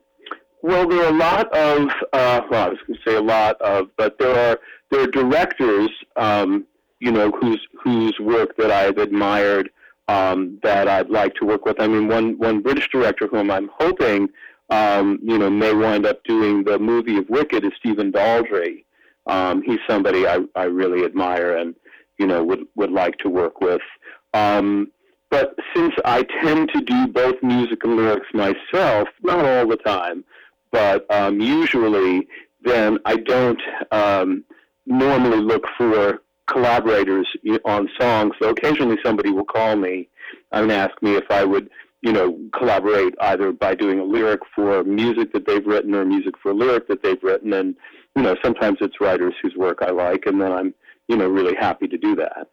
well, 0.63 0.89
there 0.89 1.05
are 1.05 1.13
a 1.13 1.17
lot 1.17 1.55
of, 1.55 1.89
uh, 2.13 2.41
well, 2.51 2.67
I 2.67 2.69
was 2.71 2.79
going 2.87 2.99
to 2.99 3.11
say 3.11 3.17
a 3.17 3.23
lot 3.23 3.61
of, 3.61 3.89
but 3.97 4.19
there 4.19 4.35
are 4.35 4.59
there 4.91 5.03
are 5.03 5.07
directors, 5.07 5.91
um, 6.17 6.67
you 6.99 7.13
know, 7.13 7.31
whose 7.31 7.61
whose 7.85 8.19
work 8.19 8.57
that 8.57 8.71
I've 8.71 8.99
admired 8.99 9.71
um, 10.09 10.59
that 10.63 10.89
I'd 10.89 11.11
like 11.11 11.35
to 11.37 11.45
work 11.45 11.65
with. 11.65 11.81
I 11.81 11.87
mean, 11.87 12.09
one 12.09 12.39
one 12.39 12.61
British 12.63 12.89
director 12.91 13.29
whom 13.29 13.51
I'm 13.51 13.71
hoping, 13.79 14.29
um, 14.71 15.19
you 15.23 15.39
know, 15.39 15.51
may 15.51 15.73
wind 15.75 16.07
up 16.07 16.25
doing 16.25 16.65
the 16.65 16.79
movie 16.79 17.19
of 17.19 17.29
Wicked 17.29 17.65
is 17.65 17.73
Stephen 17.79 18.11
Daldry. 18.11 18.85
Um, 19.29 19.63
he's 19.63 19.81
somebody 19.87 20.27
I, 20.27 20.41
I 20.55 20.65
really 20.65 21.05
admire 21.05 21.57
and 21.57 21.75
you 22.19 22.27
know 22.27 22.43
would 22.45 22.67
would 22.75 22.91
like 22.91 23.19
to 23.19 23.29
work 23.29 23.61
with. 23.61 23.83
Um, 24.35 24.91
but 25.31 25.55
since 25.75 25.95
I 26.05 26.23
tend 26.43 26.71
to 26.75 26.81
do 26.81 27.07
both 27.07 27.35
music 27.43 27.85
and 27.85 27.97
lyrics 27.97 28.29
myself, 28.33 29.09
not 29.23 29.45
all 29.45 29.67
the 29.67 29.77
time, 29.77 30.25
but 30.71 31.07
um, 31.13 31.41
usually, 31.41 32.27
then 32.63 32.99
I 33.05 33.17
don't 33.17 33.61
um, 33.91 34.45
normally 34.87 35.41
look 35.41 35.67
for 35.77 36.23
collaborators 36.47 37.29
on 37.65 37.89
songs. 38.01 38.35
So 38.41 38.49
occasionally 38.49 38.97
somebody 39.05 39.31
will 39.31 39.45
call 39.45 39.77
me 39.77 40.09
and 40.53 40.73
ask 40.73 41.01
me 41.03 41.15
if 41.15 41.31
I 41.31 41.45
would, 41.45 41.69
you 42.01 42.13
know, 42.13 42.39
collaborate 42.57 43.15
either 43.21 43.53
by 43.53 43.75
doing 43.75 44.01
a 44.01 44.05
lyric 44.05 44.41
for 44.55 44.83
music 44.85 45.33
that 45.35 45.47
they've 45.47 45.67
written 45.67 45.95
or 45.95 46.05
music 46.07 46.35
for 46.43 46.53
a 46.53 46.55
lyric 46.55 46.89
that 46.89 47.03
they've 47.03 47.23
written. 47.23 47.53
And 47.53 47.77
you 48.17 48.23
know, 48.23 48.37
sometimes 48.43 48.79
it's 48.81 49.01
writers 49.01 49.35
whose 49.43 49.55
work 49.57 49.79
I 49.81 49.91
like, 49.91 50.25
and 50.27 50.41
then 50.41 50.53
I'm, 50.53 50.75
you 51.09 51.17
know, 51.17 51.29
really 51.29 51.55
happy 51.55 51.87
to 51.89 51.99
do 51.99 52.17
that. 52.17 52.49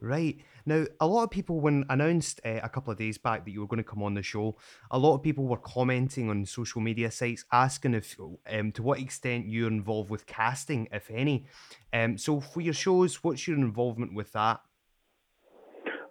Right. 0.00 0.38
Now, 0.64 0.86
a 0.98 1.06
lot 1.06 1.24
of 1.24 1.30
people, 1.30 1.60
when 1.60 1.84
announced 1.88 2.40
uh, 2.44 2.60
a 2.62 2.68
couple 2.68 2.90
of 2.90 2.98
days 2.98 3.18
back 3.18 3.44
that 3.44 3.50
you 3.50 3.60
were 3.60 3.66
going 3.66 3.82
to 3.82 3.88
come 3.88 4.02
on 4.02 4.14
the 4.14 4.22
show, 4.22 4.56
a 4.90 4.98
lot 4.98 5.14
of 5.14 5.22
people 5.22 5.46
were 5.46 5.58
commenting 5.58 6.30
on 6.30 6.46
social 6.46 6.80
media 6.80 7.10
sites 7.10 7.44
asking 7.52 7.94
if, 7.94 8.16
um, 8.50 8.72
to 8.72 8.82
what 8.82 8.98
extent 8.98 9.46
you're 9.46 9.68
involved 9.68 10.10
with 10.10 10.26
casting, 10.26 10.88
if 10.92 11.10
any. 11.10 11.46
Um, 11.92 12.16
so, 12.18 12.40
for 12.40 12.60
your 12.60 12.74
shows, 12.74 13.22
what's 13.22 13.46
your 13.46 13.58
involvement 13.58 14.14
with 14.14 14.32
that? 14.32 14.60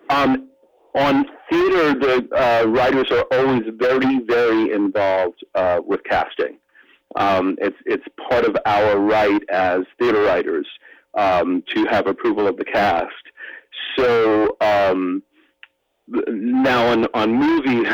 Um, 0.09 0.49
on 0.95 1.25
theater, 1.49 1.93
the 1.93 2.27
uh, 2.35 2.67
writers 2.67 3.11
are 3.11 3.25
always 3.31 3.63
very, 3.77 4.19
very 4.25 4.71
involved 4.71 5.43
uh, 5.55 5.79
with 5.85 6.03
casting. 6.03 6.57
Um, 7.15 7.57
it's 7.59 7.77
it's 7.85 8.05
part 8.29 8.45
of 8.45 8.55
our 8.65 8.99
right 8.99 9.41
as 9.49 9.81
theater 9.97 10.21
writers 10.23 10.67
um, 11.15 11.63
to 11.75 11.85
have 11.85 12.07
approval 12.07 12.47
of 12.47 12.57
the 12.57 12.65
cast. 12.65 13.07
So 13.97 14.55
um, 14.61 15.23
now 16.07 16.87
on 16.87 17.05
on 17.13 17.33
movies, 17.33 17.87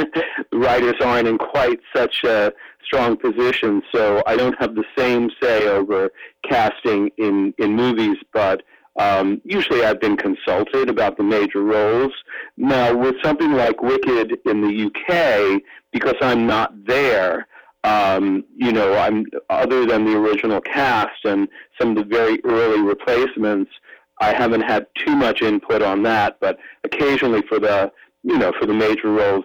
writers 0.52 0.94
aren't 1.00 1.28
in 1.28 1.38
quite 1.38 1.80
such 1.94 2.24
a 2.24 2.52
strong 2.84 3.16
position. 3.16 3.82
So 3.92 4.22
I 4.26 4.36
don't 4.36 4.58
have 4.60 4.74
the 4.74 4.84
same 4.96 5.30
say 5.42 5.68
over 5.68 6.10
casting 6.48 7.10
in 7.18 7.54
in 7.58 7.76
movies, 7.76 8.18
but. 8.32 8.62
Um, 8.98 9.40
usually 9.46 9.86
I've 9.86 10.02
been 10.02 10.18
consulted 10.18 10.90
about 10.90 11.16
the 11.16 11.22
major 11.22 11.62
roles. 11.62 12.12
Now, 12.58 12.94
with 12.94 13.14
something 13.24 13.52
like 13.52 13.82
Wicked 13.82 14.36
in 14.44 14.60
the 14.60 14.84
UK, 14.84 15.62
because 15.92 16.16
I'm 16.20 16.46
not 16.46 16.74
there, 16.84 17.46
um, 17.84 18.44
you 18.54 18.72
know, 18.72 18.94
I'm 18.94 19.26
other 19.50 19.86
than 19.86 20.04
the 20.04 20.16
original 20.16 20.60
cast 20.60 21.24
and 21.24 21.48
some 21.80 21.90
of 21.90 21.96
the 21.96 22.04
very 22.04 22.40
early 22.44 22.80
replacements. 22.80 23.70
I 24.20 24.32
haven't 24.32 24.60
had 24.60 24.86
too 24.94 25.16
much 25.16 25.42
input 25.42 25.82
on 25.82 26.02
that, 26.04 26.38
but 26.40 26.58
occasionally 26.84 27.42
for 27.48 27.58
the 27.58 27.90
you 28.22 28.38
know 28.38 28.52
for 28.58 28.66
the 28.66 28.74
major 28.74 29.10
roles 29.10 29.44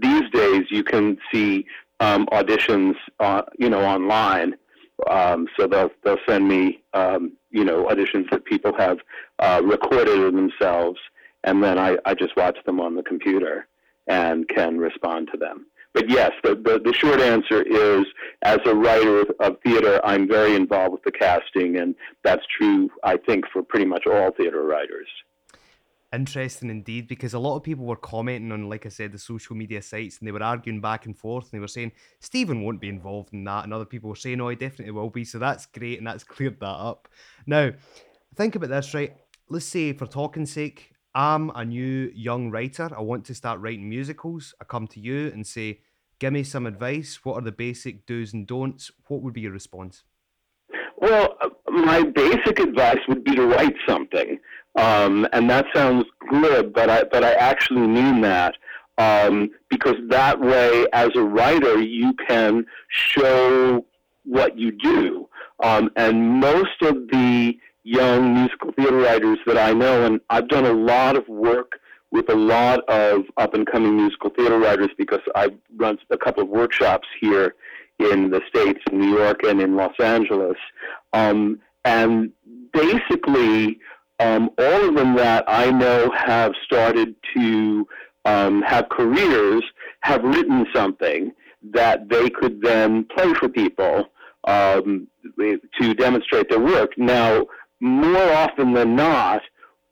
these 0.00 0.28
days, 0.30 0.64
you 0.70 0.82
can 0.82 1.18
see 1.32 1.66
um, 2.00 2.26
auditions, 2.26 2.94
uh, 3.20 3.42
you 3.58 3.68
know, 3.68 3.80
online. 3.80 4.54
Um, 5.08 5.46
so 5.56 5.68
they'll 5.68 5.90
they'll 6.04 6.18
send 6.28 6.48
me 6.48 6.82
um, 6.94 7.32
you 7.50 7.64
know 7.64 7.84
auditions 7.84 8.28
that 8.30 8.44
people 8.44 8.72
have 8.76 8.98
uh, 9.38 9.60
recorded 9.64 10.34
themselves, 10.34 10.98
and 11.44 11.62
then 11.62 11.78
I, 11.78 11.96
I 12.04 12.14
just 12.14 12.36
watch 12.36 12.58
them 12.66 12.80
on 12.80 12.96
the 12.96 13.04
computer 13.04 13.68
and 14.08 14.48
can 14.48 14.78
respond 14.78 15.28
to 15.32 15.38
them 15.38 15.66
but 15.98 16.08
yes, 16.08 16.30
the, 16.44 16.54
the, 16.54 16.80
the, 16.84 16.94
short 16.94 17.20
answer 17.20 17.62
is 17.62 18.06
as 18.42 18.58
a 18.66 18.74
writer 18.74 19.22
of, 19.22 19.30
of, 19.40 19.56
theater, 19.64 20.00
I'm 20.04 20.28
very 20.28 20.54
involved 20.54 20.92
with 20.92 21.02
the 21.02 21.10
casting, 21.10 21.76
and 21.76 21.96
that's 22.22 22.42
true, 22.56 22.88
I 23.02 23.16
think, 23.16 23.46
for 23.52 23.64
pretty 23.64 23.84
much 23.84 24.06
all 24.06 24.30
theater 24.30 24.62
writers. 24.62 25.08
Interesting 26.14 26.70
indeed, 26.70 27.08
because 27.08 27.34
a 27.34 27.38
lot 27.40 27.56
of 27.56 27.64
people 27.64 27.84
were 27.84 27.96
commenting 27.96 28.52
on, 28.52 28.68
like 28.68 28.86
I 28.86 28.90
said, 28.90 29.10
the 29.10 29.18
social 29.18 29.56
media 29.56 29.82
sites, 29.82 30.18
and 30.18 30.28
they 30.28 30.30
were 30.30 30.40
arguing 30.40 30.80
back 30.80 31.04
and 31.04 31.18
forth, 31.18 31.46
and 31.46 31.58
they 31.58 31.58
were 31.58 31.66
saying 31.66 31.90
Stephen 32.20 32.62
won't 32.62 32.80
be 32.80 32.88
involved 32.88 33.30
in 33.32 33.42
that, 33.44 33.64
and 33.64 33.74
other 33.74 33.84
people 33.84 34.08
were 34.08 34.14
saying, 34.14 34.40
"Oh, 34.40 34.50
he 34.50 34.56
definitely 34.56 34.92
will 34.92 35.10
be." 35.10 35.24
So 35.24 35.40
that's 35.40 35.66
great, 35.66 35.98
and 35.98 36.06
that's 36.06 36.22
cleared 36.34 36.60
that 36.60 36.66
up. 36.66 37.08
Now, 37.44 37.72
think 38.36 38.54
about 38.54 38.70
this, 38.70 38.94
right? 38.94 39.16
Let's 39.48 39.66
say, 39.66 39.92
for 39.94 40.06
talking's 40.06 40.52
sake, 40.52 40.94
I'm 41.12 41.50
a 41.56 41.64
new 41.64 42.12
young 42.14 42.52
writer. 42.52 42.88
I 42.96 43.00
want 43.00 43.24
to 43.24 43.34
start 43.34 43.58
writing 43.60 43.88
musicals. 43.88 44.54
I 44.60 44.64
come 44.64 44.86
to 44.86 45.00
you 45.00 45.32
and 45.32 45.44
say, 45.44 45.80
Give 46.18 46.32
me 46.32 46.42
some 46.42 46.66
advice. 46.66 47.20
What 47.24 47.34
are 47.34 47.42
the 47.42 47.52
basic 47.52 48.04
do's 48.06 48.32
and 48.32 48.46
don'ts? 48.46 48.90
What 49.06 49.22
would 49.22 49.34
be 49.34 49.42
your 49.42 49.52
response? 49.52 50.02
Well, 50.96 51.36
my 51.68 52.02
basic 52.02 52.58
advice 52.58 52.98
would 53.08 53.22
be 53.22 53.36
to 53.36 53.46
write 53.46 53.76
something, 53.86 54.38
um, 54.76 55.28
and 55.32 55.48
that 55.48 55.66
sounds 55.72 56.06
glib, 56.28 56.72
but 56.74 56.90
I 56.90 57.04
but 57.04 57.22
I 57.22 57.32
actually 57.34 57.86
mean 57.86 58.20
that 58.22 58.56
um, 58.98 59.50
because 59.70 59.94
that 60.08 60.40
way, 60.40 60.86
as 60.92 61.10
a 61.14 61.22
writer, 61.22 61.80
you 61.80 62.14
can 62.26 62.66
show 62.88 63.84
what 64.24 64.58
you 64.58 64.72
do, 64.72 65.28
um, 65.62 65.88
and 65.94 66.40
most 66.40 66.82
of 66.82 66.94
the 67.12 67.56
young 67.84 68.34
musical 68.34 68.72
theater 68.72 68.96
writers 68.96 69.38
that 69.46 69.56
I 69.56 69.72
know, 69.72 70.04
and 70.04 70.20
I've 70.30 70.48
done 70.48 70.66
a 70.66 70.72
lot 70.72 71.16
of 71.16 71.28
work 71.28 71.78
with 72.10 72.30
a 72.30 72.34
lot 72.34 72.80
of 72.88 73.24
up 73.36 73.54
and 73.54 73.66
coming 73.66 73.96
musical 73.96 74.30
theater 74.30 74.58
writers 74.58 74.90
because 74.96 75.20
I 75.34 75.48
run 75.76 75.98
a 76.10 76.16
couple 76.16 76.42
of 76.42 76.48
workshops 76.48 77.06
here 77.20 77.54
in 77.98 78.30
the 78.30 78.40
States, 78.48 78.80
in 78.90 79.00
New 79.00 79.16
York 79.16 79.42
and 79.44 79.60
in 79.60 79.76
Los 79.76 79.94
Angeles. 80.00 80.56
Um, 81.12 81.60
and 81.84 82.32
basically, 82.72 83.78
um, 84.20 84.50
all 84.58 84.88
of 84.88 84.94
them 84.94 85.16
that 85.16 85.44
I 85.46 85.70
know 85.70 86.10
have 86.16 86.52
started 86.64 87.14
to 87.36 87.86
um, 88.24 88.62
have 88.62 88.88
careers 88.88 89.62
have 90.00 90.22
written 90.22 90.66
something 90.74 91.32
that 91.72 92.08
they 92.08 92.30
could 92.30 92.60
then 92.62 93.04
play 93.04 93.32
for 93.34 93.48
people 93.48 94.10
um, 94.44 95.08
to 95.80 95.94
demonstrate 95.94 96.48
their 96.48 96.60
work. 96.60 96.96
Now, 96.96 97.46
more 97.80 98.32
often 98.32 98.74
than 98.74 98.96
not, 98.96 99.42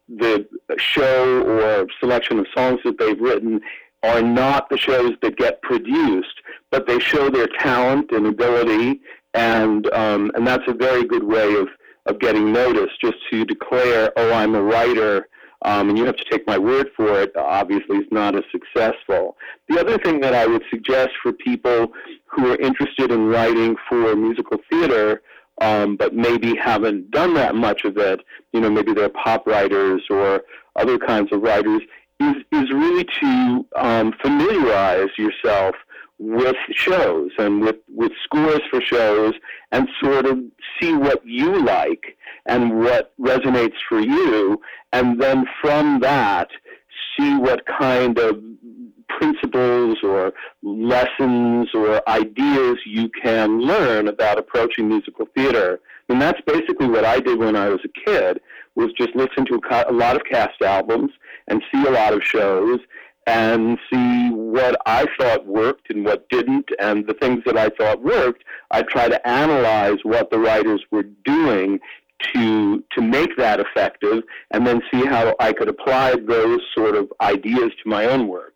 the 0.08 0.46
show 0.78 1.42
or 1.42 1.86
selection 2.00 2.38
of 2.38 2.46
songs 2.56 2.80
that 2.84 2.98
they've 2.98 3.20
written 3.20 3.60
are 4.02 4.22
not 4.22 4.68
the 4.70 4.76
shows 4.78 5.12
that 5.22 5.36
get 5.36 5.60
produced, 5.62 6.40
but 6.70 6.86
they 6.86 6.98
show 6.98 7.28
their 7.30 7.48
talent 7.58 8.12
and 8.12 8.26
ability, 8.26 9.00
and 9.34 9.92
um, 9.92 10.30
and 10.34 10.46
that's 10.46 10.62
a 10.68 10.72
very 10.74 11.04
good 11.04 11.24
way 11.24 11.54
of 11.54 11.68
of 12.06 12.20
getting 12.20 12.52
noticed. 12.52 13.00
Just 13.00 13.16
to 13.30 13.44
declare, 13.44 14.12
oh, 14.16 14.32
I'm 14.32 14.54
a 14.54 14.62
writer. 14.62 15.26
um, 15.62 15.88
and 15.88 15.98
you 15.98 16.04
have 16.04 16.16
to 16.16 16.24
take 16.30 16.46
my 16.46 16.58
word 16.58 16.90
for 16.96 17.20
it, 17.22 17.32
obviously 17.36 17.96
is 17.98 18.06
not 18.10 18.36
as 18.36 18.44
successful. 18.52 19.36
The 19.68 19.80
other 19.80 19.98
thing 19.98 20.20
that 20.20 20.34
I 20.34 20.46
would 20.46 20.62
suggest 20.70 21.10
for 21.22 21.32
people 21.32 21.92
who 22.26 22.52
are 22.52 22.56
interested 22.56 23.10
in 23.10 23.26
writing 23.26 23.76
for 23.88 24.14
musical 24.14 24.58
theater, 24.70 25.22
um, 25.60 25.96
but 25.96 26.14
maybe 26.14 26.54
haven't 26.54 27.10
done 27.10 27.34
that 27.34 27.54
much 27.54 27.84
of 27.84 27.96
it, 27.96 28.20
you 28.52 28.60
know, 28.60 28.70
maybe 28.70 28.92
they're 28.92 29.08
pop 29.08 29.46
writers 29.46 30.02
or 30.10 30.42
other 30.76 30.98
kinds 30.98 31.32
of 31.32 31.42
writers, 31.42 31.82
is, 32.20 32.34
is 32.52 32.70
really 32.70 33.04
to 33.20 33.66
um, 33.76 34.12
familiarize 34.22 35.10
yourself 35.18 35.74
with 36.18 36.56
shows 36.72 37.30
and 37.38 37.60
with, 37.60 37.76
with 37.94 38.12
scores 38.24 38.60
for 38.70 38.80
shows 38.80 39.34
and 39.72 39.88
sort 40.02 40.24
of 40.24 40.38
see 40.80 40.94
what 40.94 41.20
you 41.26 41.62
like 41.62 42.16
and 42.46 42.78
what 42.78 43.12
resonates 43.18 43.76
for 43.88 44.00
you. 44.00 44.58
And 44.92 45.20
then 45.20 45.44
from 45.60 46.00
that, 46.00 46.48
see 47.18 47.36
what 47.36 47.66
kind 47.66 48.18
of 48.18 48.42
principles 49.08 49.98
or 50.02 50.32
lessons 50.62 51.68
or 51.74 52.06
ideas 52.08 52.76
you 52.86 53.08
can 53.22 53.60
learn 53.60 54.08
about 54.08 54.38
approaching 54.38 54.88
musical 54.88 55.26
theater. 55.34 55.80
And 56.08 56.20
that's 56.20 56.40
basically 56.46 56.88
what 56.88 57.04
I 57.04 57.20
did 57.20 57.38
when 57.38 57.56
I 57.56 57.68
was 57.68 57.80
a 57.84 58.10
kid 58.10 58.40
was 58.74 58.92
just 58.98 59.14
listen 59.14 59.46
to 59.46 59.60
a 59.88 59.92
lot 59.92 60.16
of 60.16 60.22
cast 60.30 60.60
albums 60.62 61.10
and 61.48 61.62
see 61.72 61.84
a 61.86 61.90
lot 61.90 62.12
of 62.12 62.22
shows 62.22 62.78
and 63.26 63.78
see 63.92 64.30
what 64.30 64.76
I 64.86 65.06
thought 65.18 65.46
worked 65.46 65.90
and 65.90 66.04
what 66.04 66.28
didn't, 66.28 66.68
and 66.78 67.06
the 67.06 67.14
things 67.14 67.42
that 67.44 67.56
I 67.56 67.70
thought 67.70 68.02
worked, 68.02 68.44
I 68.70 68.82
try 68.82 69.08
to 69.08 69.28
analyze 69.28 69.98
what 70.04 70.30
the 70.30 70.38
writers 70.38 70.84
were 70.92 71.04
doing 71.24 71.80
to 72.34 72.82
to 72.92 73.02
make 73.02 73.36
that 73.36 73.60
effective, 73.60 74.22
and 74.50 74.66
then 74.66 74.80
see 74.90 75.04
how 75.04 75.34
I 75.38 75.52
could 75.52 75.68
apply 75.68 76.14
those 76.26 76.60
sort 76.74 76.96
of 76.96 77.12
ideas 77.20 77.72
to 77.82 77.90
my 77.90 78.06
own 78.06 78.28
work. 78.28 78.55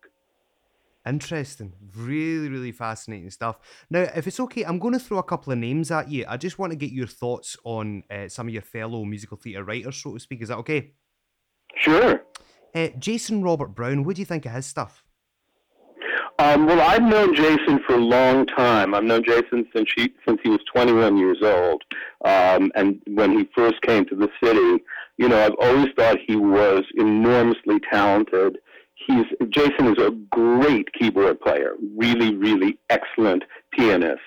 Interesting. 1.07 1.73
Really, 1.95 2.49
really 2.49 2.71
fascinating 2.71 3.31
stuff. 3.31 3.57
Now, 3.89 4.01
if 4.15 4.27
it's 4.27 4.39
okay, 4.39 4.63
I'm 4.63 4.77
going 4.77 4.93
to 4.93 4.99
throw 4.99 5.17
a 5.17 5.23
couple 5.23 5.51
of 5.51 5.57
names 5.57 5.89
at 5.89 6.11
you. 6.11 6.25
I 6.27 6.37
just 6.37 6.59
want 6.59 6.71
to 6.71 6.77
get 6.77 6.91
your 6.91 7.07
thoughts 7.07 7.57
on 7.63 8.03
uh, 8.11 8.27
some 8.27 8.47
of 8.47 8.53
your 8.53 8.61
fellow 8.61 9.03
musical 9.03 9.37
theatre 9.37 9.63
writers, 9.63 9.97
so 9.97 10.13
to 10.13 10.19
speak. 10.19 10.41
Is 10.41 10.49
that 10.49 10.57
okay? 10.59 10.91
Sure. 11.75 12.21
Uh, 12.75 12.89
Jason 12.99 13.41
Robert 13.41 13.69
Brown, 13.75 14.03
what 14.03 14.15
do 14.15 14.21
you 14.21 14.25
think 14.25 14.45
of 14.45 14.51
his 14.51 14.65
stuff? 14.67 15.03
Um, 16.39 16.65
well, 16.65 16.81
I've 16.81 17.03
known 17.03 17.35
Jason 17.35 17.79
for 17.85 17.95
a 17.95 17.99
long 17.99 18.47
time. 18.47 18.95
I've 18.95 19.03
known 19.03 19.23
Jason 19.23 19.67
since 19.75 19.89
he 19.95 20.11
since 20.27 20.39
he 20.41 20.49
was 20.49 20.59
21 20.73 21.17
years 21.17 21.37
old, 21.43 21.83
um, 22.25 22.71
and 22.73 22.99
when 23.07 23.37
he 23.37 23.47
first 23.55 23.79
came 23.83 24.05
to 24.05 24.15
the 24.15 24.27
city, 24.43 24.83
you 25.17 25.29
know, 25.29 25.39
I've 25.39 25.55
always 25.61 25.89
thought 25.95 26.17
he 26.25 26.35
was 26.35 26.83
enormously 26.95 27.79
talented. 27.91 28.57
He's 29.07 29.25
Jason 29.49 29.87
is 29.87 29.97
a 29.97 30.11
great 30.31 30.91
keyboard 30.93 31.39
player, 31.41 31.75
really, 31.97 32.35
really 32.35 32.77
excellent 32.89 33.43
pianist, 33.71 34.21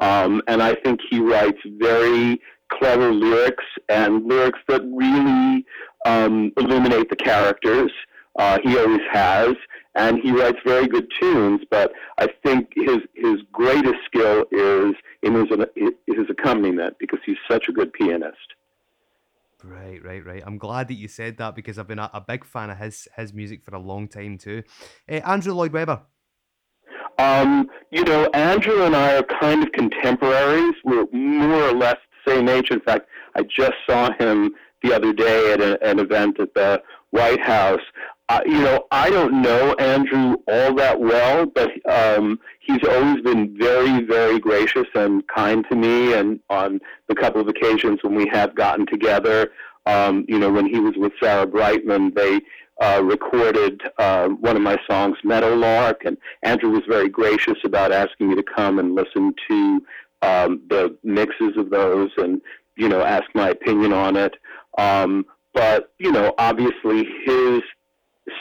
um, 0.00 0.42
and 0.48 0.62
I 0.62 0.74
think 0.74 1.00
he 1.08 1.20
writes 1.20 1.58
very 1.78 2.40
clever 2.72 3.12
lyrics 3.12 3.64
and 3.88 4.26
lyrics 4.26 4.58
that 4.68 4.82
really 4.92 5.64
um, 6.04 6.52
illuminate 6.56 7.10
the 7.10 7.16
characters. 7.16 7.90
Uh, 8.38 8.58
he 8.62 8.78
always 8.78 9.00
has, 9.10 9.54
and 9.94 10.18
he 10.22 10.30
writes 10.30 10.58
very 10.64 10.86
good 10.86 11.08
tunes. 11.20 11.60
But 11.70 11.92
I 12.18 12.28
think 12.44 12.72
his 12.74 12.98
his 13.14 13.36
greatest 13.52 13.96
skill 14.06 14.44
is 14.52 14.94
in 15.22 15.34
his 15.34 15.48
his 16.06 16.26
accompaniment 16.30 16.96
because 16.98 17.20
he's 17.24 17.38
such 17.50 17.68
a 17.68 17.72
good 17.72 17.92
pianist. 17.92 18.54
Right, 19.68 20.02
right, 20.02 20.24
right. 20.24 20.42
I'm 20.46 20.58
glad 20.58 20.88
that 20.88 20.94
you 20.94 21.08
said 21.08 21.36
that 21.38 21.54
because 21.54 21.78
I've 21.78 21.88
been 21.88 21.98
a, 21.98 22.10
a 22.14 22.20
big 22.20 22.44
fan 22.44 22.70
of 22.70 22.78
his 22.78 23.06
his 23.16 23.34
music 23.34 23.62
for 23.64 23.74
a 23.74 23.78
long 23.78 24.08
time 24.08 24.38
too. 24.38 24.62
Uh, 25.10 25.20
Andrew 25.26 25.52
Lloyd 25.52 25.72
Webber. 25.72 26.00
Um, 27.18 27.68
you 27.90 28.04
know, 28.04 28.30
Andrew 28.32 28.84
and 28.84 28.94
I 28.94 29.16
are 29.16 29.24
kind 29.40 29.62
of 29.62 29.72
contemporaries. 29.72 30.74
We're 30.84 31.06
more 31.12 31.62
or 31.62 31.72
less 31.72 31.96
the 32.24 32.32
same 32.32 32.48
age. 32.48 32.70
In 32.70 32.80
fact, 32.80 33.08
I 33.34 33.42
just 33.42 33.74
saw 33.88 34.10
him 34.18 34.54
the 34.82 34.94
other 34.94 35.12
day 35.12 35.52
at 35.52 35.60
a, 35.60 35.84
an 35.86 35.98
event 35.98 36.38
at 36.40 36.54
the 36.54 36.80
White 37.10 37.40
House. 37.40 37.80
Uh, 38.28 38.40
you 38.44 38.58
know, 38.58 38.86
I 38.90 39.08
don't 39.08 39.40
know 39.40 39.74
Andrew 39.78 40.36
all 40.46 40.74
that 40.74 41.00
well, 41.00 41.46
but 41.46 41.70
um, 41.90 42.38
he's 42.60 42.84
always 42.86 43.22
been 43.22 43.56
very, 43.58 44.04
very 44.04 44.38
gracious 44.38 44.86
and 44.94 45.26
kind 45.28 45.64
to 45.70 45.76
me. 45.76 46.12
And 46.12 46.38
on 46.50 46.80
the 47.08 47.14
couple 47.14 47.40
of 47.40 47.48
occasions 47.48 48.00
when 48.02 48.14
we 48.14 48.28
have 48.30 48.54
gotten 48.54 48.84
together, 48.86 49.50
um, 49.86 50.26
you 50.28 50.38
know, 50.38 50.52
when 50.52 50.66
he 50.66 50.78
was 50.78 50.94
with 50.96 51.12
Sarah 51.22 51.46
Brightman, 51.46 52.12
they 52.14 52.40
uh, 52.82 53.00
recorded 53.02 53.80
uh, 53.98 54.28
one 54.28 54.56
of 54.56 54.62
my 54.62 54.78
songs, 54.88 55.16
Meadowlark, 55.24 56.02
and 56.04 56.18
Andrew 56.42 56.70
was 56.70 56.82
very 56.86 57.08
gracious 57.08 57.56
about 57.64 57.92
asking 57.92 58.28
me 58.28 58.34
to 58.34 58.42
come 58.42 58.78
and 58.78 58.94
listen 58.94 59.34
to 59.48 59.80
um, 60.20 60.60
the 60.68 60.96
mixes 61.02 61.56
of 61.56 61.70
those 61.70 62.10
and 62.18 62.40
you 62.76 62.88
know 62.88 63.02
ask 63.02 63.24
my 63.34 63.48
opinion 63.50 63.92
on 63.92 64.16
it. 64.16 64.34
Um, 64.76 65.24
but 65.54 65.92
you 65.98 66.12
know, 66.12 66.34
obviously, 66.38 67.08
his 67.24 67.62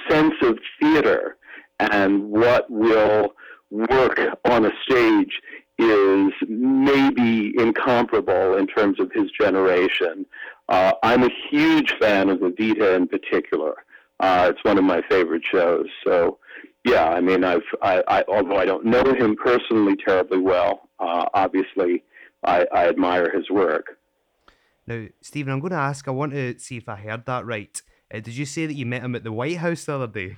sense 0.10 0.36
of 0.42 0.58
theater 0.80 1.38
and 1.80 2.24
what 2.30 2.70
will 2.70 3.34
work 3.70 4.20
on 4.46 4.66
a 4.66 4.72
stage 4.88 5.42
is 5.78 6.32
maybe 6.48 7.54
incomparable 7.58 8.58
in 8.58 8.66
terms 8.66 9.00
of 9.00 9.12
his 9.14 9.30
generation. 9.40 10.26
Uh, 10.70 10.94
I'm 11.04 11.24
a 11.24 11.30
huge 11.50 11.94
fan 12.00 12.30
of 12.30 12.40
Evita 12.40 12.96
in 12.96 13.08
particular. 13.08 13.76
Uh, 14.20 14.52
it's 14.52 14.64
one 14.64 14.78
of 14.78 14.84
my 14.84 15.02
favorite 15.10 15.44
shows. 15.46 15.86
So, 16.04 16.40
yeah, 16.84 17.10
I 17.10 17.22
mean, 17.22 17.44
I've, 17.44 17.62
I, 17.82 18.04
I, 18.08 18.24
although 18.28 18.58
I 18.58 18.66
don't 18.66 18.86
know 18.86 19.04
him 19.04 19.36
personally 19.36 19.96
terribly 19.96 20.40
well, 20.40 20.90
uh, 21.00 21.26
obviously, 21.34 22.04
I, 22.44 22.66
I 22.74 22.88
admire 22.88 23.30
his 23.30 23.50
work. 23.50 23.98
Now, 24.88 25.06
Stephen, 25.22 25.54
I'm 25.54 25.60
going 25.60 25.72
to 25.72 25.78
ask, 25.78 26.08
I 26.08 26.12
want 26.12 26.32
to 26.32 26.58
see 26.58 26.78
if 26.78 26.90
I 26.90 26.96
heard 26.96 27.26
that 27.26 27.46
right. 27.46 27.80
Uh, 28.14 28.20
did 28.20 28.36
you 28.38 28.46
say 28.46 28.66
that 28.66 28.74
you 28.74 28.86
met 28.86 29.02
him 29.04 29.16
at 29.16 29.24
the 29.24 29.32
White 29.32 29.58
House 29.58 29.86
the 29.86 29.96
other 29.96 30.08
day? 30.08 30.38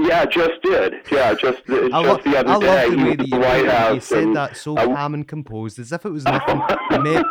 Yeah, 0.00 0.20
I 0.22 0.26
just 0.26 0.62
did. 0.62 0.94
Yeah, 1.10 1.34
just, 1.34 1.58
just 1.66 1.92
lo- 1.92 2.16
the 2.24 2.38
other 2.38 2.48
I 2.50 2.58
day. 2.60 2.66
love 2.86 2.90
the 2.92 3.04
way 3.04 3.16
that 3.16 3.28
you, 3.28 3.38
White 3.38 3.66
House 3.68 3.94
you 3.94 4.00
said 4.00 4.34
that 4.36 4.56
so 4.56 4.74
calm 4.76 5.14
and 5.14 5.26
composed, 5.26 5.78
as 5.78 5.90
if 5.92 6.04
it 6.06 6.10
was 6.10 6.24
nothing. 6.24 6.58
met 7.02 7.24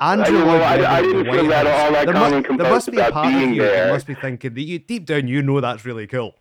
Andrew 0.00 0.38
I, 0.40 0.44
Lloyd 0.44 0.62
I, 0.62 0.96
I 0.98 1.02
didn't 1.02 1.24
feel 1.32 1.46
that 1.48 1.66
all 1.66 1.92
that 1.92 2.06
there, 2.06 2.14
calm 2.14 2.30
mu- 2.32 2.36
and 2.48 2.60
there 2.60 2.70
must 2.70 2.90
be 2.90 2.98
a 2.98 3.12
part 3.12 3.32
of 3.32 3.40
you 3.40 3.62
that 3.62 3.72
there. 3.72 3.92
must 3.92 4.06
be 4.06 4.14
thinking 4.14 4.54
that 4.54 4.62
you 4.62 4.78
deep 4.80 5.06
down 5.06 5.28
you 5.28 5.40
know 5.42 5.60
that's 5.60 5.84
really 5.84 6.06
cool. 6.06 6.34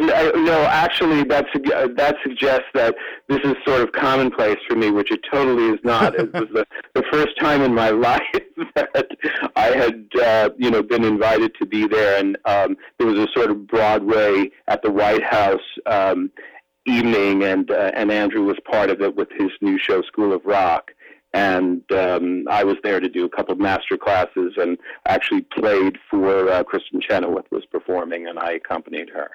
No, 0.00 0.30
no, 0.32 0.62
actually, 0.64 1.24
that 1.24 1.46
sug- 1.52 1.96
that 1.96 2.16
suggests 2.22 2.66
that 2.74 2.94
this 3.28 3.40
is 3.44 3.54
sort 3.66 3.82
of 3.82 3.92
commonplace 3.92 4.58
for 4.68 4.76
me, 4.76 4.90
which 4.90 5.10
it 5.10 5.20
totally 5.30 5.68
is 5.68 5.80
not. 5.84 6.14
it 6.14 6.32
was 6.32 6.48
the, 6.52 6.66
the 6.94 7.04
first 7.12 7.38
time 7.38 7.62
in 7.62 7.74
my 7.74 7.90
life 7.90 8.20
that 8.74 9.06
I 9.56 9.66
had, 9.66 10.06
uh, 10.20 10.50
you 10.56 10.70
know, 10.70 10.82
been 10.82 11.04
invited 11.04 11.54
to 11.60 11.66
be 11.66 11.86
there, 11.86 12.18
and 12.18 12.36
um, 12.44 12.76
there 12.98 13.06
was 13.06 13.18
a 13.18 13.28
sort 13.34 13.50
of 13.50 13.66
Broadway 13.66 14.50
at 14.68 14.82
the 14.82 14.90
White 14.90 15.24
House 15.24 15.60
um, 15.86 16.30
evening, 16.86 17.42
and 17.44 17.70
uh, 17.70 17.92
and 17.94 18.10
Andrew 18.10 18.44
was 18.44 18.56
part 18.70 18.90
of 18.90 19.00
it 19.00 19.14
with 19.16 19.28
his 19.38 19.50
new 19.60 19.78
show, 19.78 20.02
School 20.02 20.32
of 20.32 20.44
Rock. 20.44 20.90
And 21.32 21.82
um, 21.90 22.44
I 22.48 22.62
was 22.62 22.76
there 22.84 23.00
to 23.00 23.08
do 23.08 23.24
a 23.24 23.28
couple 23.28 23.52
of 23.52 23.58
master 23.58 23.96
classes, 23.96 24.54
and 24.56 24.78
actually 25.06 25.42
played 25.42 25.98
for 26.08 26.48
uh, 26.48 26.62
Kristin 26.62 27.02
Chenoweth 27.02 27.46
was 27.50 27.64
performing, 27.66 28.28
and 28.28 28.38
I 28.38 28.52
accompanied 28.52 29.10
her. 29.10 29.30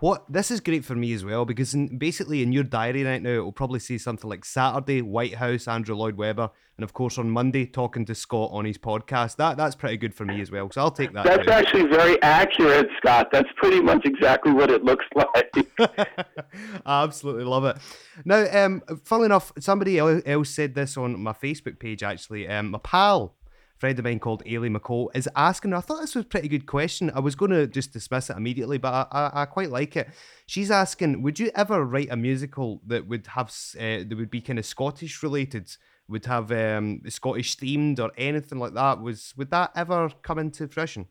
What 0.00 0.24
this 0.32 0.50
is 0.50 0.60
great 0.60 0.84
for 0.84 0.94
me 0.94 1.12
as 1.12 1.24
well 1.26 1.44
because 1.44 1.74
in, 1.74 1.98
basically 1.98 2.42
in 2.42 2.52
your 2.52 2.64
diary 2.64 3.04
right 3.04 3.22
now 3.22 3.30
it 3.30 3.44
will 3.44 3.52
probably 3.52 3.80
say 3.80 3.98
something 3.98 4.30
like 4.30 4.46
Saturday 4.46 5.02
White 5.02 5.34
House 5.34 5.68
Andrew 5.68 5.94
Lloyd 5.94 6.16
Webber 6.16 6.50
and 6.78 6.84
of 6.84 6.94
course 6.94 7.18
on 7.18 7.30
Monday 7.30 7.66
talking 7.66 8.06
to 8.06 8.14
Scott 8.14 8.48
on 8.50 8.64
his 8.64 8.78
podcast. 8.78 9.36
That 9.36 9.58
that's 9.58 9.74
pretty 9.74 9.98
good 9.98 10.14
for 10.14 10.24
me 10.24 10.40
as 10.40 10.50
well. 10.50 10.70
So 10.70 10.80
I'll 10.80 10.90
take 10.90 11.12
that. 11.12 11.26
That's 11.26 11.44
too. 11.44 11.52
actually 11.52 11.86
very 11.88 12.20
accurate, 12.22 12.88
Scott. 12.96 13.28
That's 13.30 13.50
pretty 13.56 13.82
much 13.82 14.06
exactly 14.06 14.52
what 14.52 14.70
it 14.70 14.82
looks 14.82 15.04
like. 15.14 15.50
I 15.78 16.06
absolutely 17.04 17.44
love 17.44 17.66
it. 17.66 17.76
Now, 18.24 18.46
um, 18.64 18.82
funnily 19.04 19.26
enough, 19.26 19.52
somebody 19.58 19.98
else 19.98 20.48
said 20.48 20.74
this 20.74 20.96
on 20.96 21.20
my 21.20 21.34
Facebook 21.34 21.78
page. 21.78 22.02
Actually, 22.02 22.48
um, 22.48 22.70
my 22.70 22.78
pal, 22.78 23.34
friend 23.80 23.98
of 23.98 24.04
mine 24.04 24.20
called 24.20 24.44
Ailey 24.44 24.74
McCall, 24.74 25.08
is 25.14 25.28
asking. 25.34 25.72
I 25.72 25.80
thought 25.80 26.02
this 26.02 26.14
was 26.14 26.26
a 26.26 26.28
pretty 26.28 26.48
good 26.48 26.66
question. 26.66 27.10
I 27.14 27.20
was 27.20 27.34
going 27.34 27.50
to 27.50 27.66
just 27.66 27.92
dismiss 27.92 28.28
it 28.28 28.36
immediately, 28.36 28.76
but 28.78 28.92
I, 28.92 29.06
I, 29.10 29.42
I 29.42 29.44
quite 29.46 29.70
like 29.70 29.96
it. 29.96 30.08
She's 30.46 30.70
asking, 30.70 31.22
would 31.22 31.38
you 31.38 31.50
ever 31.54 31.84
write 31.84 32.08
a 32.10 32.16
musical 32.16 32.82
that 32.86 33.08
would 33.08 33.26
have 33.28 33.48
uh, 33.78 34.04
that 34.06 34.14
would 34.16 34.30
be 34.30 34.42
kind 34.42 34.58
of 34.58 34.66
Scottish 34.66 35.22
related? 35.22 35.74
Would 36.08 36.26
have 36.26 36.52
um, 36.52 37.02
Scottish 37.08 37.56
themed 37.56 37.98
or 38.00 38.10
anything 38.18 38.58
like 38.58 38.74
that? 38.74 39.00
Was 39.00 39.32
would 39.36 39.50
that 39.50 39.70
ever 39.74 40.10
come 40.22 40.38
into 40.38 40.68
fruition? 40.68 41.06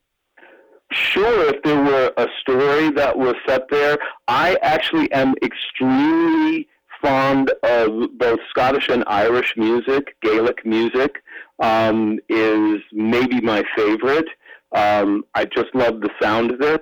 Sure, 0.91 1.53
if 1.53 1.61
there 1.63 1.81
were 1.81 2.11
a 2.17 2.27
story 2.41 2.89
that 2.91 3.17
was 3.17 3.35
set 3.47 3.69
there, 3.69 3.97
I 4.27 4.57
actually 4.61 5.11
am 5.11 5.35
extremely 5.41 6.67
fond 7.01 7.51
of 7.63 8.17
both 8.17 8.39
Scottish 8.49 8.89
and 8.89 9.03
Irish 9.07 9.53
music. 9.55 10.15
Gaelic 10.21 10.65
music 10.65 11.23
um, 11.59 12.19
is 12.29 12.79
maybe 12.91 13.41
my 13.41 13.63
favorite. 13.75 14.27
Um, 14.75 15.25
I 15.33 15.45
just 15.45 15.73
love 15.73 16.01
the 16.01 16.09
sound 16.21 16.51
of 16.51 16.61
it. 16.61 16.81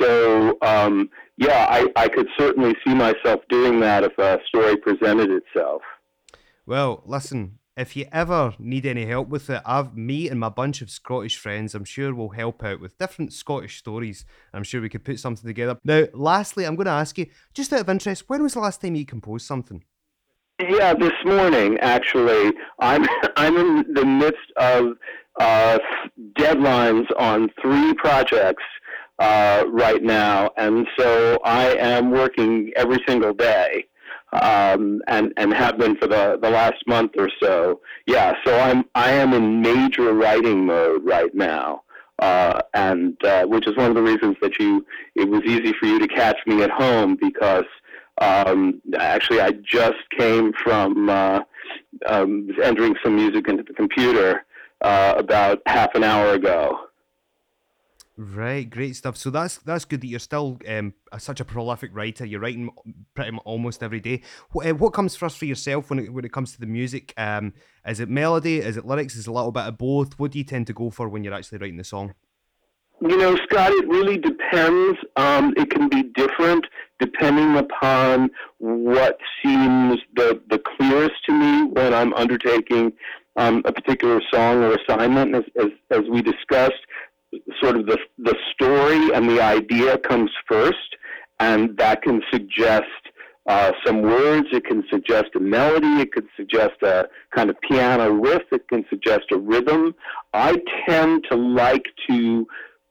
So 0.00 0.58
um, 0.62 1.08
yeah, 1.36 1.66
I, 1.68 1.86
I 1.96 2.08
could 2.08 2.28
certainly 2.38 2.74
see 2.86 2.94
myself 2.94 3.40
doing 3.48 3.80
that 3.80 4.04
if 4.04 4.16
a 4.18 4.38
story 4.48 4.76
presented 4.76 5.30
itself. 5.30 5.82
Well, 6.64 7.02
listen, 7.06 7.58
if 7.76 7.94
you 7.94 8.06
ever 8.10 8.54
need 8.58 8.86
any 8.86 9.04
help 9.04 9.28
with 9.28 9.50
it, 9.50 9.60
I've 9.66 9.94
me 9.94 10.30
and 10.30 10.40
my 10.40 10.48
bunch 10.48 10.80
of 10.80 10.90
Scottish 10.90 11.36
friends, 11.36 11.74
I'm 11.74 11.84
sure 11.84 12.14
will 12.14 12.30
help 12.30 12.64
out 12.64 12.80
with 12.80 12.98
different 12.98 13.34
Scottish 13.34 13.78
stories. 13.78 14.24
I'm 14.54 14.64
sure 14.64 14.80
we 14.80 14.88
could 14.88 15.04
put 15.04 15.20
something 15.20 15.46
together. 15.46 15.78
Now, 15.84 16.04
lastly, 16.14 16.64
I'm 16.64 16.74
going 16.74 16.86
to 16.86 16.92
ask 16.92 17.18
you, 17.18 17.26
just 17.52 17.72
out 17.72 17.80
of 17.80 17.88
interest, 17.90 18.24
when 18.28 18.42
was 18.42 18.54
the 18.54 18.60
last 18.60 18.80
time 18.80 18.94
you 18.94 19.04
composed 19.04 19.46
something? 19.46 19.84
Yeah, 20.58 20.94
this 20.94 21.12
morning 21.24 21.78
actually. 21.80 22.52
I'm 22.78 23.06
I'm 23.36 23.56
in 23.58 23.92
the 23.92 24.06
midst 24.06 24.50
of 24.56 24.94
uh, 25.38 25.78
deadlines 26.38 27.06
on 27.18 27.50
three 27.60 27.92
projects 27.94 28.62
uh, 29.18 29.64
right 29.68 30.02
now, 30.02 30.50
and 30.56 30.86
so 30.98 31.38
I 31.44 31.76
am 31.76 32.10
working 32.10 32.72
every 32.74 32.98
single 33.06 33.34
day, 33.34 33.84
um, 34.32 35.02
and 35.08 35.34
and 35.36 35.52
have 35.52 35.76
been 35.76 35.94
for 35.96 36.06
the 36.06 36.38
the 36.40 36.48
last 36.48 36.82
month 36.86 37.12
or 37.18 37.28
so. 37.42 37.80
Yeah, 38.06 38.32
so 38.46 38.58
I'm 38.58 38.84
I 38.94 39.10
am 39.10 39.34
in 39.34 39.60
major 39.60 40.14
writing 40.14 40.64
mode 40.64 41.04
right 41.04 41.34
now. 41.34 41.82
Uh, 42.18 42.62
and 42.72 43.22
uh, 43.26 43.44
which 43.44 43.66
is 43.66 43.76
one 43.76 43.90
of 43.90 43.94
the 43.94 44.02
reasons 44.02 44.34
that 44.40 44.58
you 44.58 44.86
it 45.16 45.28
was 45.28 45.42
easy 45.44 45.74
for 45.78 45.84
you 45.84 45.98
to 45.98 46.08
catch 46.08 46.38
me 46.46 46.62
at 46.62 46.70
home 46.70 47.14
because 47.20 47.66
um, 48.20 48.80
actually 48.98 49.40
I 49.40 49.52
just 49.52 49.98
came 50.16 50.52
from 50.62 51.08
uh, 51.08 51.40
um, 52.06 52.48
entering 52.62 52.94
some 53.02 53.16
music 53.16 53.48
into 53.48 53.62
the 53.62 53.74
computer 53.74 54.44
uh, 54.80 55.14
about 55.16 55.60
half 55.66 55.94
an 55.94 56.04
hour 56.04 56.34
ago. 56.34 56.78
Right, 58.18 58.68
great 58.68 58.96
stuff. 58.96 59.18
So 59.18 59.28
that's 59.28 59.58
that's 59.58 59.84
good 59.84 60.00
that 60.00 60.06
you're 60.06 60.18
still 60.18 60.58
um, 60.66 60.94
such 61.18 61.38
a 61.40 61.44
prolific 61.44 61.90
writer. 61.92 62.24
You're 62.24 62.40
writing 62.40 62.70
pretty 63.14 63.32
much 63.32 63.42
almost 63.44 63.82
every 63.82 64.00
day. 64.00 64.22
What, 64.52 64.66
uh, 64.66 64.74
what 64.74 64.94
comes 64.94 65.16
first 65.16 65.36
for 65.36 65.44
yourself 65.44 65.90
when 65.90 65.98
it 65.98 66.10
when 66.10 66.24
it 66.24 66.32
comes 66.32 66.52
to 66.54 66.60
the 66.60 66.66
music? 66.66 67.12
Um, 67.18 67.52
is 67.86 68.00
it 68.00 68.08
melody? 68.08 68.56
Is 68.56 68.78
it 68.78 68.86
lyrics? 68.86 69.16
Is 69.16 69.26
it 69.26 69.30
a 69.30 69.34
little 69.34 69.52
bit 69.52 69.64
of 69.64 69.76
both? 69.76 70.18
What 70.18 70.30
do 70.30 70.38
you 70.38 70.44
tend 70.44 70.66
to 70.68 70.72
go 70.72 70.88
for 70.88 71.10
when 71.10 71.24
you're 71.24 71.34
actually 71.34 71.58
writing 71.58 71.76
the 71.76 71.84
song? 71.84 72.14
You 73.00 73.16
know, 73.18 73.36
Scott, 73.44 73.72
it 73.72 73.86
really 73.88 74.16
depends. 74.16 74.98
Um, 75.16 75.52
it 75.56 75.70
can 75.70 75.88
be 75.88 76.04
different 76.14 76.64
depending 76.98 77.56
upon 77.56 78.30
what 78.58 79.18
seems 79.44 79.98
the 80.14 80.40
the 80.48 80.58
clearest 80.58 81.14
to 81.26 81.32
me 81.32 81.64
when 81.72 81.92
I'm 81.92 82.14
undertaking 82.14 82.92
um, 83.36 83.62
a 83.66 83.72
particular 83.72 84.22
song 84.32 84.62
or 84.62 84.76
assignment. 84.76 85.34
As, 85.34 85.44
as 85.60 85.70
as 85.90 86.00
we 86.10 86.22
discussed, 86.22 86.72
sort 87.62 87.76
of 87.76 87.84
the 87.84 87.98
the 88.18 88.34
story 88.54 89.12
and 89.14 89.28
the 89.28 89.42
idea 89.42 89.98
comes 89.98 90.30
first, 90.48 90.96
and 91.38 91.76
that 91.76 92.00
can 92.00 92.22
suggest 92.32 92.84
uh, 93.46 93.72
some 93.84 94.00
words. 94.00 94.46
It 94.52 94.64
can 94.64 94.84
suggest 94.90 95.26
a 95.34 95.40
melody. 95.40 96.00
It 96.00 96.12
could 96.12 96.28
suggest 96.34 96.82
a 96.82 97.08
kind 97.34 97.50
of 97.50 97.60
piano 97.60 98.10
riff. 98.10 98.42
It 98.52 98.66
can 98.68 98.86
suggest 98.88 99.24
a 99.32 99.36
rhythm. 99.36 99.94
I 100.32 100.56
tend 100.88 101.26
to 101.30 101.36
like 101.36 101.84
to 102.08 102.46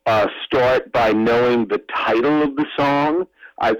uh, 0.05 0.27
start 0.45 0.91
by 0.91 1.11
knowing 1.11 1.67
the 1.67 1.81
title 1.93 2.43
of 2.43 2.55
the 2.55 2.65
song. 2.77 3.27
I've 3.59 3.77